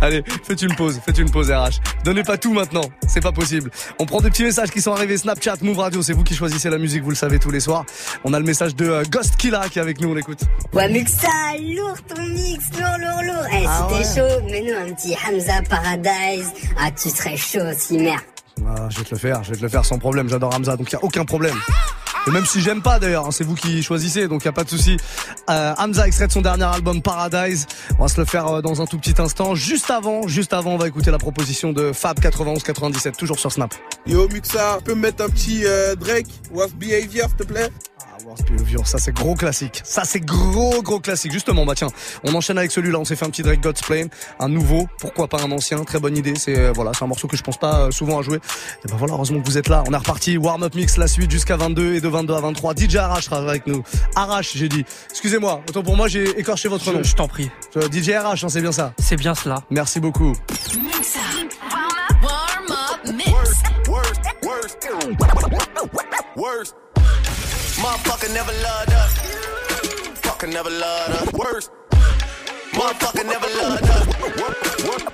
Allez, 0.00 0.22
faites 0.44 0.62
une 0.62 0.74
pause, 0.74 1.00
faites 1.04 1.18
une 1.18 1.30
pause 1.30 1.50
RH. 1.50 1.80
Donnez 2.04 2.22
pas 2.22 2.36
tout 2.38 2.52
maintenant, 2.52 2.82
c'est 3.08 3.20
pas 3.22 3.32
possible. 3.32 3.70
On 3.98 4.06
prend 4.06 4.20
des 4.20 4.30
petits 4.30 4.44
messages 4.44 4.70
qui 4.70 4.80
sont 4.80 4.92
arrivés 4.92 5.16
Snapchat, 5.16 5.56
Move 5.62 5.78
Radio, 5.78 6.02
c'est 6.02 6.12
vous 6.12 6.24
qui 6.24 6.34
choisissez 6.34 6.70
la 6.70 6.78
musique, 6.78 7.02
vous 7.02 7.10
le 7.10 7.16
savez 7.16 7.38
tous 7.38 7.50
les 7.50 7.60
soirs. 7.60 7.84
On 8.24 8.32
a 8.32 8.38
le 8.38 8.44
message 8.44 8.74
de 8.76 8.86
euh, 8.88 9.02
Ghost 9.10 9.36
Killa 9.36 9.68
qui 9.68 9.78
est 9.78 9.82
avec 9.82 10.00
nous, 10.00 10.10
on 10.10 10.14
l'écoute. 10.14 10.40
Ouais, 10.72 10.88
Muxa, 10.88 11.28
lourd 11.60 11.96
ton 12.08 12.22
mix, 12.22 12.64
lourd, 12.78 12.98
lourd, 12.98 13.22
lourd. 13.22 13.46
Eh, 13.52 13.64
Ah 13.66 13.88
si 13.88 13.94
t'es 14.14 14.20
ouais. 14.20 14.28
chaud, 14.28 14.44
mets-nous 14.50 14.90
un 14.90 14.94
petit 14.94 15.14
Hamza 15.26 15.62
Paradise. 15.68 16.50
Ah, 16.78 16.90
tu 16.90 17.08
serais 17.10 17.36
chaud 17.36 17.60
aussi, 17.70 17.98
merde. 17.98 18.20
Ah, 18.66 18.88
je 18.88 18.98
vais 18.98 19.04
te 19.04 19.10
le 19.14 19.18
faire, 19.18 19.42
je 19.42 19.50
vais 19.50 19.56
te 19.56 19.62
le 19.62 19.68
faire 19.68 19.84
sans 19.84 19.98
problème, 19.98 20.28
j'adore 20.28 20.54
Hamza, 20.54 20.76
donc 20.76 20.88
il 20.90 20.92
y 20.92 20.96
a 20.96 21.04
aucun 21.04 21.24
problème. 21.24 21.56
Et 22.26 22.30
même 22.30 22.46
si 22.46 22.60
j'aime 22.60 22.80
pas 22.80 22.98
d'ailleurs, 22.98 23.26
hein, 23.26 23.30
c'est 23.30 23.44
vous 23.44 23.54
qui 23.54 23.82
choisissez, 23.82 24.28
donc 24.28 24.44
y 24.44 24.48
a 24.48 24.52
pas 24.52 24.64
de 24.64 24.70
souci. 24.70 24.96
Euh, 25.50 25.74
Hamza 25.76 26.06
extrait 26.06 26.26
de 26.26 26.32
son 26.32 26.40
dernier 26.40 26.64
album 26.64 27.02
Paradise. 27.02 27.66
On 27.98 28.02
va 28.02 28.08
se 28.08 28.18
le 28.18 28.24
faire 28.26 28.46
euh, 28.46 28.62
dans 28.62 28.80
un 28.80 28.86
tout 28.86 28.98
petit 28.98 29.20
instant. 29.20 29.54
Juste 29.54 29.90
avant, 29.90 30.26
juste 30.26 30.54
avant, 30.54 30.72
on 30.72 30.78
va 30.78 30.88
écouter 30.88 31.10
la 31.10 31.18
proposition 31.18 31.72
de 31.72 31.92
Fab 31.92 32.18
9197, 32.22 33.16
toujours 33.16 33.38
sur 33.38 33.52
Snap. 33.52 33.74
Yo 34.06 34.26
Muxa, 34.28 34.78
peux 34.84 34.94
me 34.94 35.00
mettre 35.00 35.22
un 35.22 35.28
petit 35.28 35.66
euh, 35.66 35.94
Drake, 35.96 36.28
Worst 36.50 36.76
Behavior 36.76 37.28
s'il 37.28 37.36
te 37.36 37.42
plaît? 37.44 37.70
Worst 38.24 38.44
Behavior, 38.50 38.86
ça 38.86 38.98
c'est 38.98 39.12
gros 39.12 39.34
classique. 39.34 39.80
Ça 39.84 40.04
c'est 40.04 40.20
gros 40.20 40.82
gros 40.82 40.98
classique. 41.00 41.32
Justement, 41.32 41.66
bah 41.66 41.74
tiens, 41.76 41.88
on 42.24 42.34
enchaîne 42.34 42.56
avec 42.58 42.70
celui-là. 42.70 42.98
On 42.98 43.04
s'est 43.04 43.16
fait 43.16 43.24
un 43.26 43.30
petit 43.30 43.42
Drake 43.42 43.60
God's 43.60 43.82
Plane, 43.82 44.08
un 44.40 44.48
nouveau. 44.48 44.88
Pourquoi 44.98 45.28
pas 45.28 45.42
un 45.42 45.50
ancien 45.50 45.84
Très 45.84 45.98
bonne 46.00 46.16
idée. 46.16 46.34
C'est 46.36 46.58
euh, 46.58 46.72
voilà, 46.74 46.92
c'est 46.96 47.04
un 47.04 47.08
morceau 47.08 47.28
que 47.28 47.36
je 47.36 47.42
pense 47.42 47.58
pas 47.58 47.80
euh, 47.80 47.90
souvent 47.90 48.18
à 48.18 48.22
jouer. 48.22 48.38
Et 48.84 48.88
ben 48.88 48.96
voilà, 48.96 49.14
heureusement 49.14 49.40
que 49.40 49.46
vous 49.46 49.58
êtes 49.58 49.68
là. 49.68 49.84
On 49.86 49.92
est 49.92 49.96
reparti. 49.96 50.38
Warm 50.38 50.62
up 50.62 50.74
mix 50.74 50.96
la 50.96 51.06
suite 51.08 51.30
jusqu'à 51.30 51.56
22 51.56 51.94
et 51.94 52.00
de 52.00 52.08
22 52.08 52.34
à 52.34 52.40
23. 52.40 52.74
DJ 52.74 52.96
Arrache 52.96 53.24
sera 53.24 53.36
avec 53.38 53.66
nous. 53.66 53.82
Arrache, 54.16 54.52
j'ai 54.56 54.68
dit. 54.68 54.84
Excusez-moi. 55.10 55.60
Autant 55.68 55.82
pour 55.82 55.96
moi, 55.96 56.08
j'ai 56.08 56.24
écorché 56.38 56.68
votre 56.68 56.84
Je- 56.84 56.90
nom. 56.92 57.02
je 57.02 57.14
t'en 57.14 57.28
prie. 57.28 57.50
Euh, 57.76 57.88
DJ 57.92 58.10
Arrache, 58.10 58.44
hein, 58.44 58.48
c'est 58.48 58.62
bien 58.62 58.72
ça. 58.72 58.94
C'est 58.98 59.16
bien 59.16 59.34
cela. 59.34 59.62
Merci 59.70 60.00
beaucoup. 60.00 60.32
Mix 60.82 61.16
up. 61.16 61.52
Warm 62.22 62.22
up, 62.22 62.22
warm 62.22 62.72
up 62.72 63.14
mix. 63.14 63.28
Worst. 66.36 66.74
Motherfucker 67.84 68.32
never 68.32 68.52
loved 68.62 68.92
us. 68.92 69.12
Fucker 70.24 70.50
never 70.50 70.70
loved 70.70 71.12
us. 71.20 71.32
Worst. 71.34 71.70
Motherfucker 72.72 73.26
never 73.26 73.46
loved 73.60 73.84
us. 73.84 74.06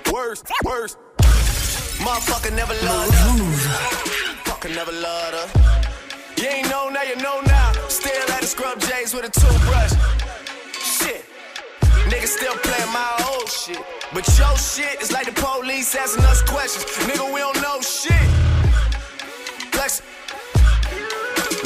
Worst. 0.09 0.45
Worst. 0.63 0.97
Motherfucker 1.99 2.55
never 2.55 2.73
loved 2.85 3.13
us. 3.13 3.65
Fucker 4.47 4.73
never 4.73 4.93
loved 4.93 5.35
us. 5.35 5.51
You 6.37 6.47
ain't 6.47 6.69
know 6.69 6.87
now, 6.87 7.03
you 7.03 7.17
know 7.17 7.41
now. 7.41 7.73
Still 7.89 8.31
at 8.31 8.39
the 8.39 8.47
scrub 8.47 8.79
J's 8.79 9.13
with 9.13 9.25
a 9.25 9.29
toothbrush. 9.29 9.91
Shit. 10.71 11.25
Niggas 12.07 12.37
still 12.39 12.55
playing 12.63 12.93
my 12.93 13.11
old 13.33 13.49
shit. 13.49 13.83
But 14.13 14.25
your 14.39 14.55
shit 14.55 15.01
is 15.01 15.11
like 15.11 15.25
the 15.25 15.33
police 15.33 15.93
asking 15.93 16.23
us 16.23 16.41
questions. 16.43 16.85
Nigga, 17.05 17.33
we 17.33 17.41
don't 17.41 17.61
know 17.61 17.81
shit. 17.81 18.27
Flex. 19.73 20.01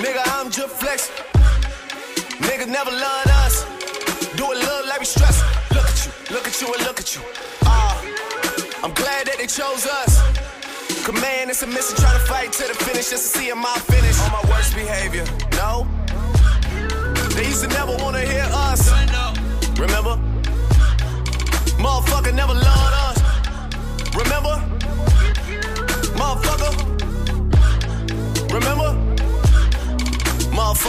Nigga, 0.06 0.22
I'm 0.38 0.51
just 0.51 0.76
flex. 0.76 1.10
Nigga 2.45 2.68
never 2.68 2.91
loved 2.91 3.30
us. 3.41 3.66
Do 4.38 4.51
it 4.51 4.60
look 4.60 4.86
like 4.86 4.99
we 4.99 5.06
stress. 5.06 5.41
Look 5.74 5.88
at 5.88 6.06
you, 6.06 6.12
look 6.36 6.45
at 6.45 6.62
you, 6.62 6.68
and 6.76 6.84
look 6.86 6.99
at 6.99 7.16
you. 7.16 7.22
Ah, 7.64 7.99
I'm 8.84 8.93
glad 8.93 9.26
that 9.26 9.38
they 9.39 9.47
chose 9.47 9.88
us. 9.88 10.22
Command 11.06 11.49
and 11.49 11.58
submission, 11.58 11.97
try 11.97 12.14
to 12.14 12.20
fight 12.20 12.53
to 12.53 12.68
the 12.68 12.76
finish 12.86 13.10
just 13.10 13.34
to 13.34 13.39
see 13.39 13.49
if 13.49 13.58
my 13.58 13.74
finish. 13.89 14.22
On 14.22 14.32
my 14.32 14.45
worst 14.47 14.76
behavior, 14.76 15.26
no. 15.53 15.88
They 17.34 17.47
used 17.47 17.64
to 17.64 17.68
never 17.70 17.97
wanna 17.97 18.22
hear 18.22 18.47
us. 18.51 18.94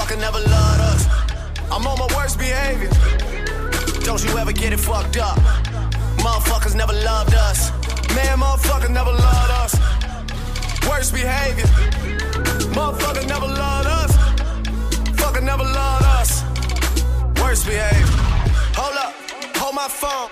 Motherfucker 0.07 0.21
never 0.21 0.39
loved 0.39 0.81
us. 0.83 1.07
I'm 1.73 1.85
on 1.85 1.99
my 1.99 2.07
worst 2.15 2.39
behavior. 2.39 2.91
Don't 4.05 4.23
you 4.23 4.39
ever 4.39 4.53
get 4.53 4.73
it 4.73 4.79
fucked 4.79 5.17
up. 5.17 5.37
Motherfuckers 6.19 6.77
never 6.77 6.93
loved 6.93 7.35
us. 7.35 7.71
Man, 8.15 8.39
motherfucker 8.39 8.89
never 8.89 9.11
loved 9.11 9.51
us. 9.63 9.75
Worst 10.89 11.13
behavior. 11.13 11.67
Motherfucker 12.77 13.27
never 13.27 13.49
loved 13.49 13.89
us. 13.89 14.13
Fucker 15.19 15.43
never 15.43 15.65
loved 15.65 16.05
us. 16.21 16.45
Worst 17.43 17.67
behavior. 17.67 18.07
Hold 18.79 18.97
up, 18.97 19.13
hold 19.57 19.75
my 19.75 19.89
phone. 19.89 20.31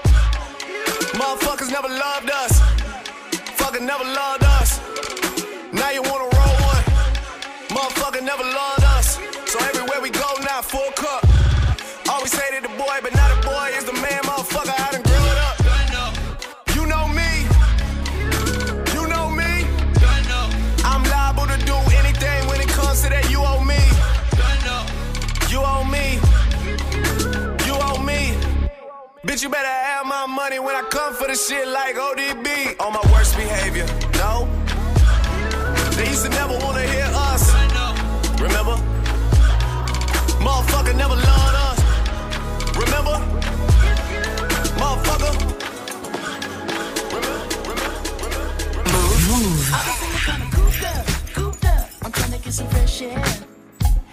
Motherfuckers 1.19 1.73
never 1.73 1.89
loved 1.89 2.31
us. 2.31 2.61
Fucker 3.59 3.81
never 3.81 4.05
loved 4.05 4.45
us. 4.45 4.81
Now 5.73 5.91
you 5.91 6.03
wanna 6.03 6.31
roll 6.39 6.57
one. 6.71 6.85
Motherfucker 7.75 8.23
never 8.23 8.45
loved 8.45 8.79
us. 8.79 8.84
Bitch, 29.35 29.43
you 29.43 29.49
better 29.49 29.67
have 29.67 30.07
my 30.07 30.27
money 30.27 30.61
when 30.61 30.77
I 30.77 30.83
come 30.83 31.13
for 31.13 31.27
the 31.27 31.35
shit 31.35 31.67
like 31.67 31.97
ODB. 31.97 32.79
On 32.79 32.93
my 32.93 33.03
worst 33.13 33.37
behavior. 33.37 33.85
No. 34.15 34.47
They 35.97 36.07
used 36.07 36.23
to 36.23 36.29
never 36.29 36.57
wanna 36.59 36.87
hear 36.87 37.09
us. 37.11 37.53
Remember? 38.41 38.77
Motherfucker 40.39 40.95
never 40.95 41.17
loved 41.17 41.57
us. 41.67 41.79
Remember? 42.79 43.17
Motherfucker. 44.79 45.33
I'm 52.05 52.13
trying 52.13 52.31
to 52.31 52.39
get 52.39 52.53
some 52.53 52.69
fresh 52.69 53.03
air. 53.03 53.25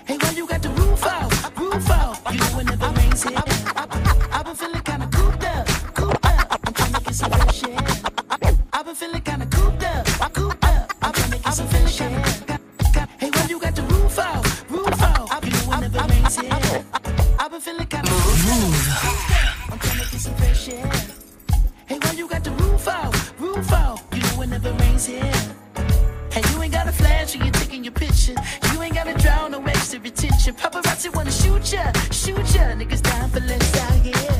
Hey, 0.07 0.17
why 0.17 0.31
you 0.31 0.47
got 0.47 0.63
the 0.63 0.69
roof 0.69 1.05
out? 1.05 1.59
Roof 1.59 1.91
out. 1.91 2.17
You 2.33 2.39
know 2.39 2.59
it 2.59 2.65
never 2.65 2.89
rains 2.89 3.21
here. 3.21 3.50
Hey, 20.63 21.97
why 21.97 22.11
you 22.15 22.27
got 22.29 22.43
the 22.43 22.51
roof 22.51 22.87
out? 22.87 23.15
Roof 23.39 23.71
out. 23.71 23.99
You 24.13 24.21
know 24.21 24.43
it 24.43 24.47
never 24.47 24.71
rains 24.73 25.07
here. 25.07 25.33
Hey, 26.31 26.43
you 26.53 26.61
ain't 26.61 26.71
got 26.71 26.87
a 26.87 26.91
flash 26.91 27.35
when 27.35 27.45
you're 27.45 27.53
taking 27.53 27.83
your 27.83 27.93
picture. 27.93 28.35
You 28.71 28.81
ain't 28.83 28.93
got 28.93 29.05
to 29.05 29.15
drown 29.15 29.53
no 29.53 29.63
extra 29.63 29.99
attention. 29.99 30.53
Paparazzi 30.53 31.15
wanna 31.15 31.31
shoot 31.31 31.73
ya, 31.73 31.91
shoot 32.11 32.45
ya. 32.53 32.75
Niggas 32.77 33.01
dying 33.01 33.29
for 33.31 33.39
less 33.39 33.81
out 33.81 34.05
here. 34.05 34.30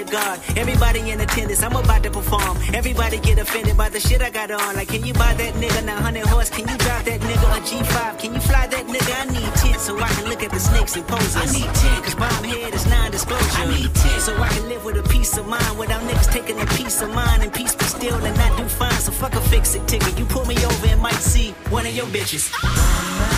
You 0.00 0.06
call 0.06 0.20
me 0.20 0.30
a 0.30 0.36
god. 0.36 0.40
Everybody 0.56 1.10
in 1.10 1.20
attendance. 1.20 1.62
I'm 1.62 1.76
about 1.76 2.02
to 2.04 2.10
perform. 2.10 2.56
Everybody 2.72 3.18
get 3.18 3.38
offended 3.38 3.76
by 3.76 3.88
the 3.88 4.00
shit 4.00 4.22
I 4.22 4.30
got 4.30 4.50
on. 4.50 4.74
Like, 4.74 4.88
can 4.88 5.04
you 5.04 5.12
buy 5.12 5.34
that 5.34 5.54
nigga 5.54 5.84
900 5.84 6.26
horse? 6.26 6.48
Can 6.48 6.68
you 6.68 6.76
drive 6.78 7.04
that 7.04 7.20
nigga 7.20 7.56
a 7.56 7.60
G5? 7.60 8.18
Can 8.18 8.34
you 8.34 8.40
fly 8.40 8.66
that 8.66 8.86
nigga? 8.86 9.12
I 9.20 9.24
need 9.30 9.54
10 9.56 9.78
so 9.78 9.98
I 9.98 10.08
can 10.08 10.28
look 10.28 10.42
at 10.42 10.50
the 10.50 10.60
snakes 10.60 10.96
and 10.96 11.06
poses. 11.06 11.36
I 11.36 11.46
need 11.52 11.74
10 11.74 12.02
cause 12.02 12.14
bomb 12.14 12.44
head 12.44 12.74
is 12.74 12.86
non-disclosure. 12.86 13.60
I 13.60 13.66
need 13.66 13.94
10 13.94 14.20
so 14.20 14.36
I 14.36 14.48
can 14.48 14.68
live 14.68 14.84
with 14.84 14.96
a 14.96 15.02
peace 15.08 15.36
of 15.36 15.46
mind 15.46 15.78
without 15.78 16.02
niggas 16.02 16.30
taking 16.32 16.60
a 16.60 16.66
piece 16.66 17.02
of 17.02 17.12
mine 17.14 17.42
and 17.42 17.52
peace 17.52 17.74
be 17.74 17.84
still 17.84 18.16
and 18.24 18.36
not 18.36 18.56
do 18.56 18.64
fine. 18.64 19.00
So 19.00 19.12
fuck 19.12 19.34
a 19.34 19.40
fix 19.52 19.74
it 19.74 19.86
ticket. 19.86 20.18
You 20.18 20.24
pull 20.24 20.46
me 20.46 20.56
over 20.64 20.86
and 20.86 21.00
might 21.00 21.22
see 21.34 21.52
one 21.68 21.86
of 21.86 21.94
your 21.94 22.06
bitches. 22.06 22.50
Ah. 22.54 23.29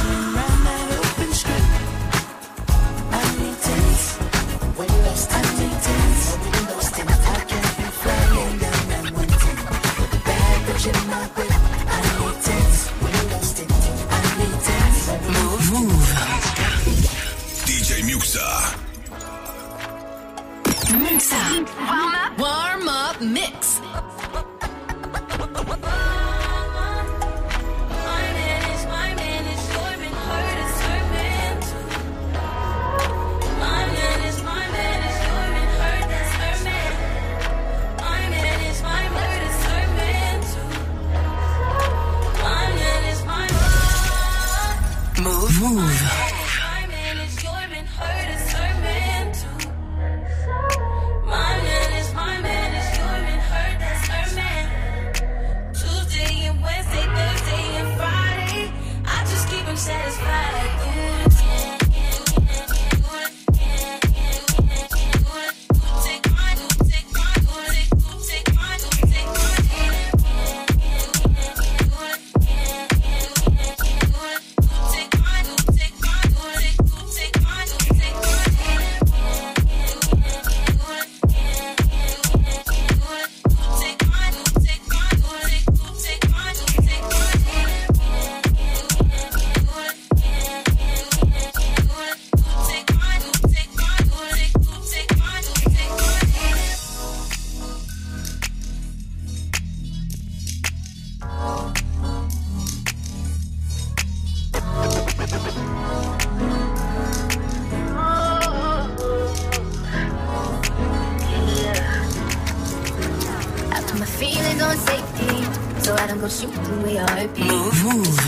My 113.98 114.06
feelings 114.06 114.62
on 114.62 114.76
safety, 114.76 115.82
so 115.82 115.94
I 115.94 116.06
don't 116.06 116.20
go 116.20 116.28
shooting 116.28 116.82
where 116.82 116.92
your 116.92 117.08
heart 117.10 117.34
beats. 117.34 117.48
Move. 117.48 117.84
Move. 117.84 118.18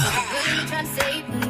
Trying 0.68 0.86
to 0.86 0.92
save 1.00 1.28
me, 1.28 1.40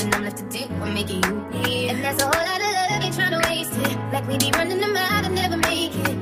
and 0.00 0.14
I'm 0.14 0.24
left 0.24 0.38
to 0.38 0.44
do 0.44 0.64
what 0.80 0.92
making 0.92 1.22
you 1.24 1.32
bleed. 1.50 1.90
And 1.90 2.04
that's 2.04 2.22
a 2.22 2.26
whole 2.26 2.46
lot 2.46 2.60
of 2.60 2.70
love, 2.76 3.02
ain't 3.02 3.14
trying 3.14 3.40
to 3.40 3.48
waste 3.48 3.72
it. 3.72 3.96
Like 4.12 4.26
we 4.28 4.38
be 4.38 4.50
running 4.56 4.80
them 4.80 4.96
out 4.96 5.24
and 5.24 5.34
never 5.34 5.56
make 5.56 5.94
it. 5.94 6.15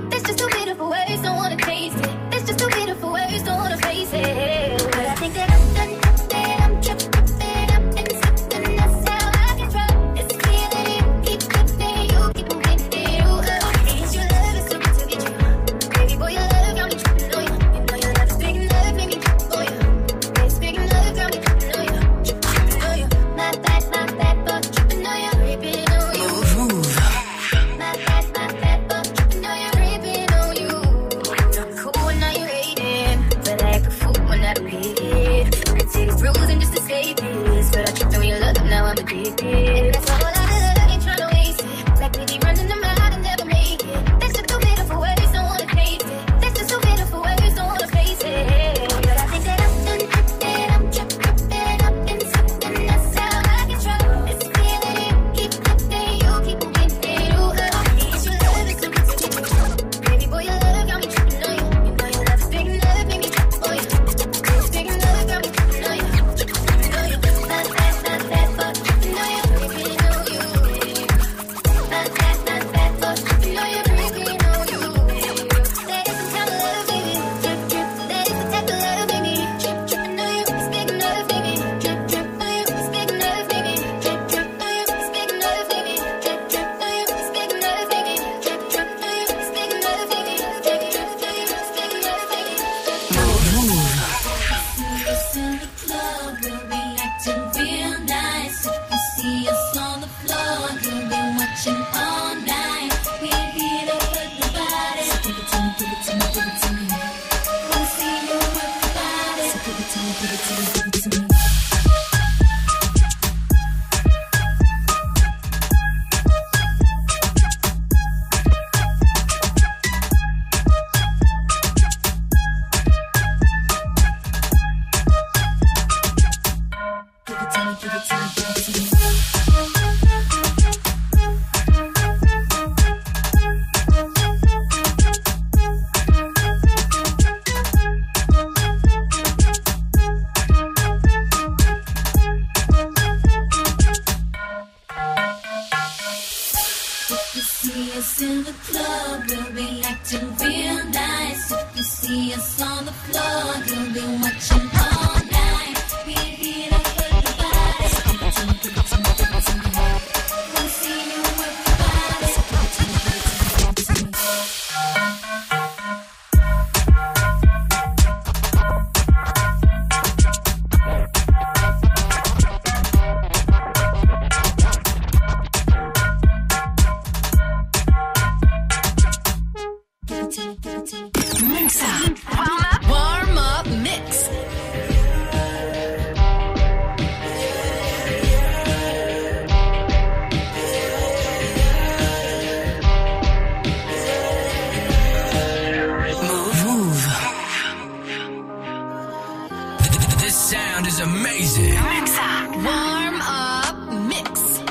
Warm 202.57 203.21
up 203.21 203.75
mix. 204.07 204.63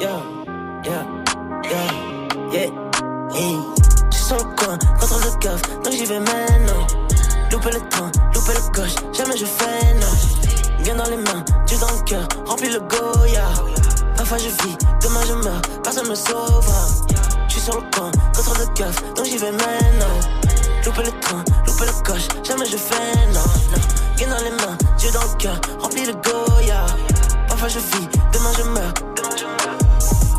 Yeah, 0.00 0.20
yeah, 0.84 1.04
yeah, 1.64 1.90
yeah, 2.52 2.70
hey. 3.32 3.56
J'suis 4.10 4.24
sur 4.24 4.36
le 4.36 4.44
coin, 4.54 4.76
contrôle 5.00 5.22
le 5.22 5.30
coffre, 5.40 5.80
donc 5.82 5.92
j'y 5.94 6.04
vais 6.04 6.20
maintenant? 6.20 6.86
Louper 7.50 7.70
le 7.72 7.88
train, 7.88 8.10
louper 8.34 8.52
le 8.52 8.72
coche, 8.72 8.94
jamais 9.14 9.36
je 9.38 9.46
fais 9.46 9.94
non. 9.94 10.82
Bien 10.82 10.96
dans 10.96 11.08
les 11.08 11.16
mains, 11.16 11.42
Dieu 11.66 11.78
dans 11.78 11.90
le 11.90 12.04
cœur, 12.04 12.28
remplis 12.44 12.68
le 12.68 12.80
Goya. 12.80 13.46
Parfois 14.18 14.36
je 14.36 14.48
vis, 14.48 14.76
demain 15.02 15.20
je 15.26 15.34
meurs, 15.34 15.62
personne 15.82 16.08
me 16.08 16.14
sauvera. 16.14 16.86
J'suis 17.48 17.60
sur 17.62 17.76
le 17.76 17.96
coin, 17.96 18.10
contrôle 18.36 18.58
le 18.58 18.66
coffre, 18.76 19.02
donc 19.14 19.24
j'y 19.24 19.38
vais 19.38 19.52
maintenant. 19.52 20.20
Louper 20.84 21.04
le 21.04 21.20
train, 21.20 21.44
louper 21.66 21.86
le 21.86 22.02
coche, 22.02 22.28
jamais 22.46 22.66
je 22.66 22.76
fais 22.76 23.26
non. 23.32 23.40
non. 23.40 23.82
Bien 24.16 24.28
dans 24.28 24.44
les 24.44 24.50
mains, 24.50 24.76
Dieu 25.04 25.12
dans 25.12 25.20
le 25.20 25.36
cœur, 25.36 25.60
remplis 25.80 26.06
le 26.06 26.14
Goya. 26.14 26.86
Parfois 27.46 27.68
je 27.68 27.78
vis, 27.78 28.08
demain 28.32 28.52
je 28.56 28.62
meurs. 28.62 28.94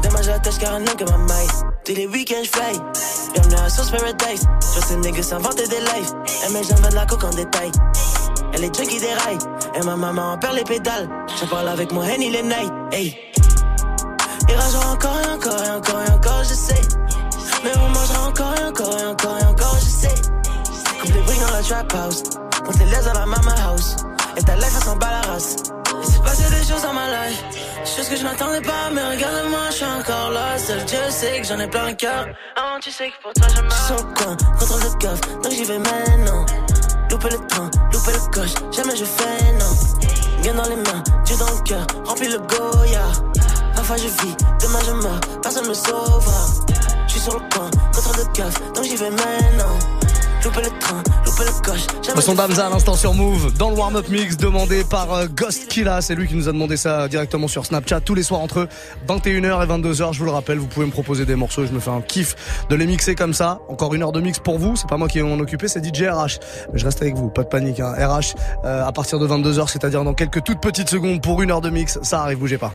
Demain 0.02 0.40
tâche 0.40 0.58
car 0.58 0.74
un 0.74 0.84
que 0.84 1.04
ma 1.04 1.18
maille. 1.20 1.48
Tous 1.86 1.94
les 1.94 2.08
week-ends 2.08 2.44
j'fly. 2.44 2.82
Bienvenue 3.34 3.62
à 3.64 3.70
Sauce 3.70 3.92
Paradise. 3.92 4.42
Je 4.62 4.80
vois 4.80 4.88
ces 4.88 4.96
niggas 4.96 5.22
s'inventer 5.22 5.68
des 5.68 5.82
lives. 5.82 6.12
Elle 6.44 6.54
met 6.54 6.64
j'en 6.64 6.90
de 6.90 6.96
la 6.96 7.06
coque 7.06 7.24
en 7.26 7.30
détail. 7.30 7.72
Elle 8.54 8.64
est 8.64 8.76
junkie 8.76 9.00
des 9.00 9.14
rails. 9.14 9.38
Et 9.76 9.86
ma 9.86 9.96
maman 9.96 10.32
en 10.32 10.38
perd 10.40 10.56
les 10.56 10.64
pédales. 10.64 11.10
J'en 11.40 11.46
parle 11.46 11.68
avec 11.68 11.92
mon 11.92 12.02
Henny 12.02 12.32
les 12.32 12.42
night. 12.42 12.74
Hey. 12.92 13.16
Il 14.50 14.56
ragera 14.56 14.94
encore 14.94 15.20
et 15.28 15.32
encore 15.32 15.64
et 15.64 15.70
encore 15.70 16.02
et 16.02 16.12
encore, 16.12 16.44
je 16.44 16.56
sais. 16.56 16.82
Mais 17.64 17.72
on 17.78 17.90
mangera 17.90 18.30
encore 18.30 18.56
et 18.60 18.64
encore 18.66 19.00
et 19.00 19.06
encore 19.06 19.38
et 19.38 19.46
encore, 19.46 19.78
je 19.80 19.86
sais. 19.86 20.16
Coupe 21.02 21.14
les 21.14 21.22
briques 21.22 21.42
dans 21.42 21.54
la 21.54 21.62
trap 21.62 21.94
house. 21.94 22.24
Monte 22.66 22.80
les 22.80 22.86
laisse 22.86 23.06
dans 23.06 23.14
la 23.14 23.28
mama 23.28 23.54
house. 23.68 23.96
Et 24.38 24.44
ta 24.44 24.56
life, 24.56 24.74
elle 24.76 24.84
s'en 24.84 24.98
la 25.00 25.22
race. 25.22 25.56
Il 25.98 26.12
s'est 26.12 26.20
passé 26.20 26.44
des 26.50 26.68
choses 26.68 26.82
dans 26.82 26.94
ma 26.94 27.08
life. 27.08 27.44
Choses 27.86 28.10
que 28.10 28.16
je 28.18 28.24
n'attendais 28.24 28.62
pas, 28.62 28.90
mais 28.94 29.04
regarde-moi, 29.16 29.60
je 29.70 29.76
suis 29.76 29.86
encore 29.86 30.32
là. 30.32 30.58
Seul 30.58 30.84
Dieu 30.86 31.00
sait 31.10 31.42
que 31.42 31.48
j'en 31.48 31.60
ai 31.60 31.68
plein 31.68 31.88
le 31.88 31.94
cœur. 31.94 32.26
Avant, 32.56 32.80
tu 32.82 32.92
sais 32.92 33.10
que 33.10 33.22
pour 33.22 33.32
toi, 33.34 33.48
je 33.56 33.62
meurs. 33.62 33.72
J'suis 33.72 33.86
sur 33.86 33.96
le 33.96 34.14
coin, 34.14 34.38
contrôle 34.60 34.82
le 34.82 35.08
coffre, 35.08 35.42
donc 35.42 35.52
j'y 35.52 35.64
vais 35.64 35.80
maintenant. 35.80 36.46
Louper 37.10 37.30
le 37.30 37.48
train, 37.48 37.70
louper 37.94 38.12
le 38.12 38.32
coche, 38.32 38.54
jamais 38.76 38.96
je 38.96 39.06
fais 39.06 39.54
non. 39.54 40.42
Bien 40.42 40.54
dans 40.54 40.68
les 40.68 40.76
mains, 40.76 41.04
Dieu 41.24 41.38
dans 41.38 41.46
le 41.46 41.62
cœur, 41.64 41.88
remplis 42.04 42.28
le 42.28 42.40
Goya. 42.40 43.06
Parfois 43.76 43.96
je 43.98 44.08
vis, 44.08 44.36
demain 44.62 44.80
je 44.86 44.92
meurs, 44.92 45.20
personne 45.42 45.68
me 45.68 45.74
sauvera. 45.74 46.46
J'suis 47.08 47.22
sur 47.22 47.34
le 47.34 47.46
coin, 47.56 47.70
contrôle 47.94 48.18
le 48.18 48.44
coffre, 48.44 48.62
donc 48.74 48.84
j'y 48.84 48.98
vais 48.98 49.12
maintenant. 49.12 49.80
Louper 50.46 50.62
le 50.62 50.80
train, 50.80 51.02
louper 51.26 51.44
le 51.44 51.62
coche, 51.64 52.24
Son 52.24 52.36
Damza 52.36 52.68
à 52.68 52.70
l'instant 52.70 52.94
sur 52.94 53.16
Move 53.16 53.58
dans 53.58 53.72
le 53.72 53.78
warm-up 53.78 54.08
mix 54.10 54.38
demandé 54.38 54.84
par 54.84 55.12
euh, 55.12 55.26
Ghost 55.26 55.68
Killa. 55.68 56.04
C'est 56.04 56.14
lui 56.14 56.28
qui 56.28 56.36
nous 56.36 56.48
a 56.48 56.52
demandé 56.52 56.78
ça 56.78 57.08
directement 57.08 57.48
sur 57.48 57.66
Snapchat 57.66 58.02
tous 58.02 58.14
les 58.14 58.22
soirs 58.22 58.42
entre 58.42 58.68
21h 59.08 59.64
et 59.64 59.68
22h. 59.68 60.14
Je 60.14 60.20
vous 60.20 60.26
le 60.26 60.32
rappelle, 60.32 60.60
vous 60.60 60.68
pouvez 60.68 60.86
me 60.86 60.92
proposer 60.92 61.26
des 61.26 61.36
morceaux. 61.36 61.66
Je 61.66 61.72
me 61.72 61.80
fais 61.80 61.90
un 61.90 62.02
kiff 62.02 62.36
de 62.70 62.76
les 62.76 62.86
mixer 62.86 63.16
comme 63.16 63.34
ça. 63.34 63.60
Encore 63.70 63.96
une 63.96 64.04
heure 64.04 64.12
de 64.12 64.22
mix 64.22 64.38
pour 64.38 64.60
vous. 64.60 64.76
C'est 64.76 64.88
pas 64.88 64.98
moi 64.98 65.08
qui 65.08 65.18
vais 65.18 65.24
m'en 65.24 65.40
occuper, 65.40 65.68
c'est 65.68 65.84
DJ 65.84 66.04
RH. 66.04 66.38
Mais 66.72 66.78
je 66.78 66.86
reste 66.86 67.02
avec 67.02 67.16
vous, 67.16 67.30
pas 67.30 67.42
de 67.42 67.50
panique. 67.50 67.80
Hein. 67.80 67.96
RH 67.98 68.36
euh, 68.66 68.86
à 68.86 68.92
partir 68.92 69.18
de 69.18 69.28
22h, 69.28 69.68
c'est-à-dire 69.68 70.04
dans 70.04 70.14
quelques 70.14 70.44
toutes 70.44 70.62
petites 70.62 70.90
secondes 70.90 71.24
pour 71.24 71.42
une 71.42 71.50
heure 71.50 71.62
de 71.62 71.72
mix. 71.72 71.98
Ça 72.04 72.22
arrive, 72.22 72.38
bougez 72.38 72.60
pas. 72.60 72.64